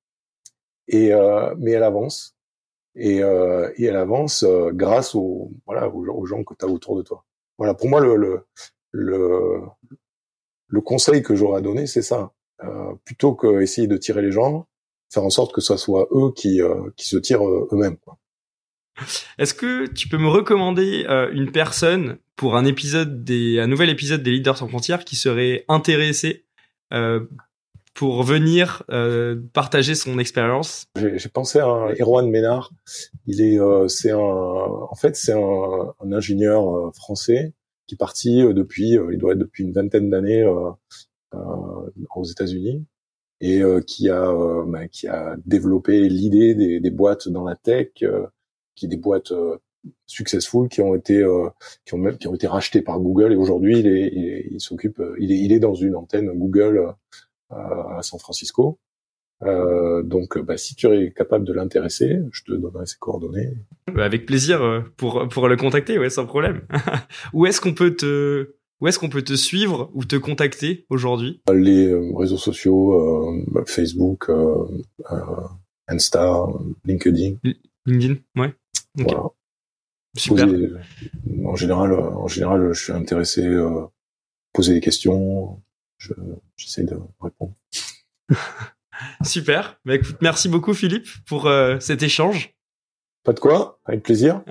[0.89, 2.37] Et euh, mais elle avance
[2.95, 6.97] et, euh, et elle avance euh, grâce aux voilà aux, gens que tu as autour
[6.97, 7.25] de toi.
[7.59, 8.47] Voilà pour moi le le
[8.91, 9.61] le,
[10.69, 12.33] le conseil que j'aurais à donner c'est ça.
[12.65, 14.67] Euh, plutôt que essayer de tirer les gens,
[15.13, 16.61] faire en sorte que ce soit eux qui
[16.97, 17.99] qui se tirent eux-mêmes.
[19.39, 23.91] Est-ce que tu peux me recommander euh, une personne pour un épisode des, un nouvel
[23.91, 26.45] épisode des Leaders sans frontières qui serait intéressé
[26.93, 27.21] euh,
[27.99, 30.87] pour venir euh, partager son expérience?
[30.95, 32.71] J'ai pensé à Erwan Ménard.
[33.27, 37.55] Il est, euh, c'est un, en fait, c'est un, un, ingénieur euh, français
[37.89, 40.45] qui est parti depuis, il doit être depuis une vingtaine d'années
[41.33, 42.85] aux États-Unis
[43.41, 44.31] et qui a,
[44.67, 47.89] bah, qui a développé l'idée des, des, boîtes dans la tech
[48.79, 49.59] qui des boîtes euh,
[50.07, 51.49] successful qui ont été euh,
[51.85, 55.01] qui ont même qui ont été rachetées par Google et aujourd'hui il est il, s'occupe
[55.01, 56.95] euh, il est il est dans une antenne Google
[57.51, 58.79] à San Francisco.
[59.43, 63.55] Euh, donc, bah, si tu es capable de l'intéresser, je te donnerai ses coordonnées.
[63.95, 66.67] Bah, avec plaisir pour pour le contacter, ouais, sans problème.
[67.33, 71.41] où est-ce qu'on peut te où est-ce qu'on peut te suivre ou te contacter aujourd'hui?
[71.53, 74.31] Les réseaux sociaux, euh, Facebook,
[75.87, 76.47] Insta,
[76.85, 77.37] LinkedIn.
[77.87, 78.55] LinkedIn, ouais.
[79.03, 79.25] Voilà.
[80.17, 80.49] Super.
[81.47, 83.87] en général, en général, je suis intéressé euh,
[84.53, 85.63] poser des questions.
[86.57, 87.55] J'essaie de répondre.
[89.25, 89.79] Super.
[89.85, 92.55] Bah, écoute, merci beaucoup Philippe pour euh, cet échange.
[93.25, 94.43] Pas de quoi, avec plaisir.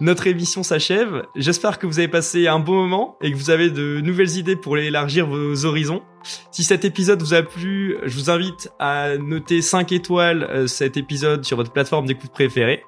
[0.00, 1.24] Notre émission s'achève.
[1.34, 4.56] J'espère que vous avez passé un bon moment et que vous avez de nouvelles idées
[4.56, 6.02] pour élargir vos horizons.
[6.50, 10.96] Si cet épisode vous a plu, je vous invite à noter 5 étoiles euh, cet
[10.96, 12.84] épisode sur votre plateforme d'écoute préférée.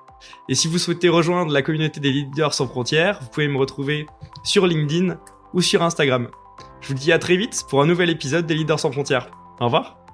[0.48, 4.06] Et si vous souhaitez rejoindre la communauté des leaders sans frontières, vous pouvez me retrouver
[4.42, 5.18] sur LinkedIn
[5.54, 6.28] ou sur Instagram.
[6.80, 9.30] Je vous dis à très vite pour un nouvel épisode des leaders sans frontières.
[9.60, 10.05] Au revoir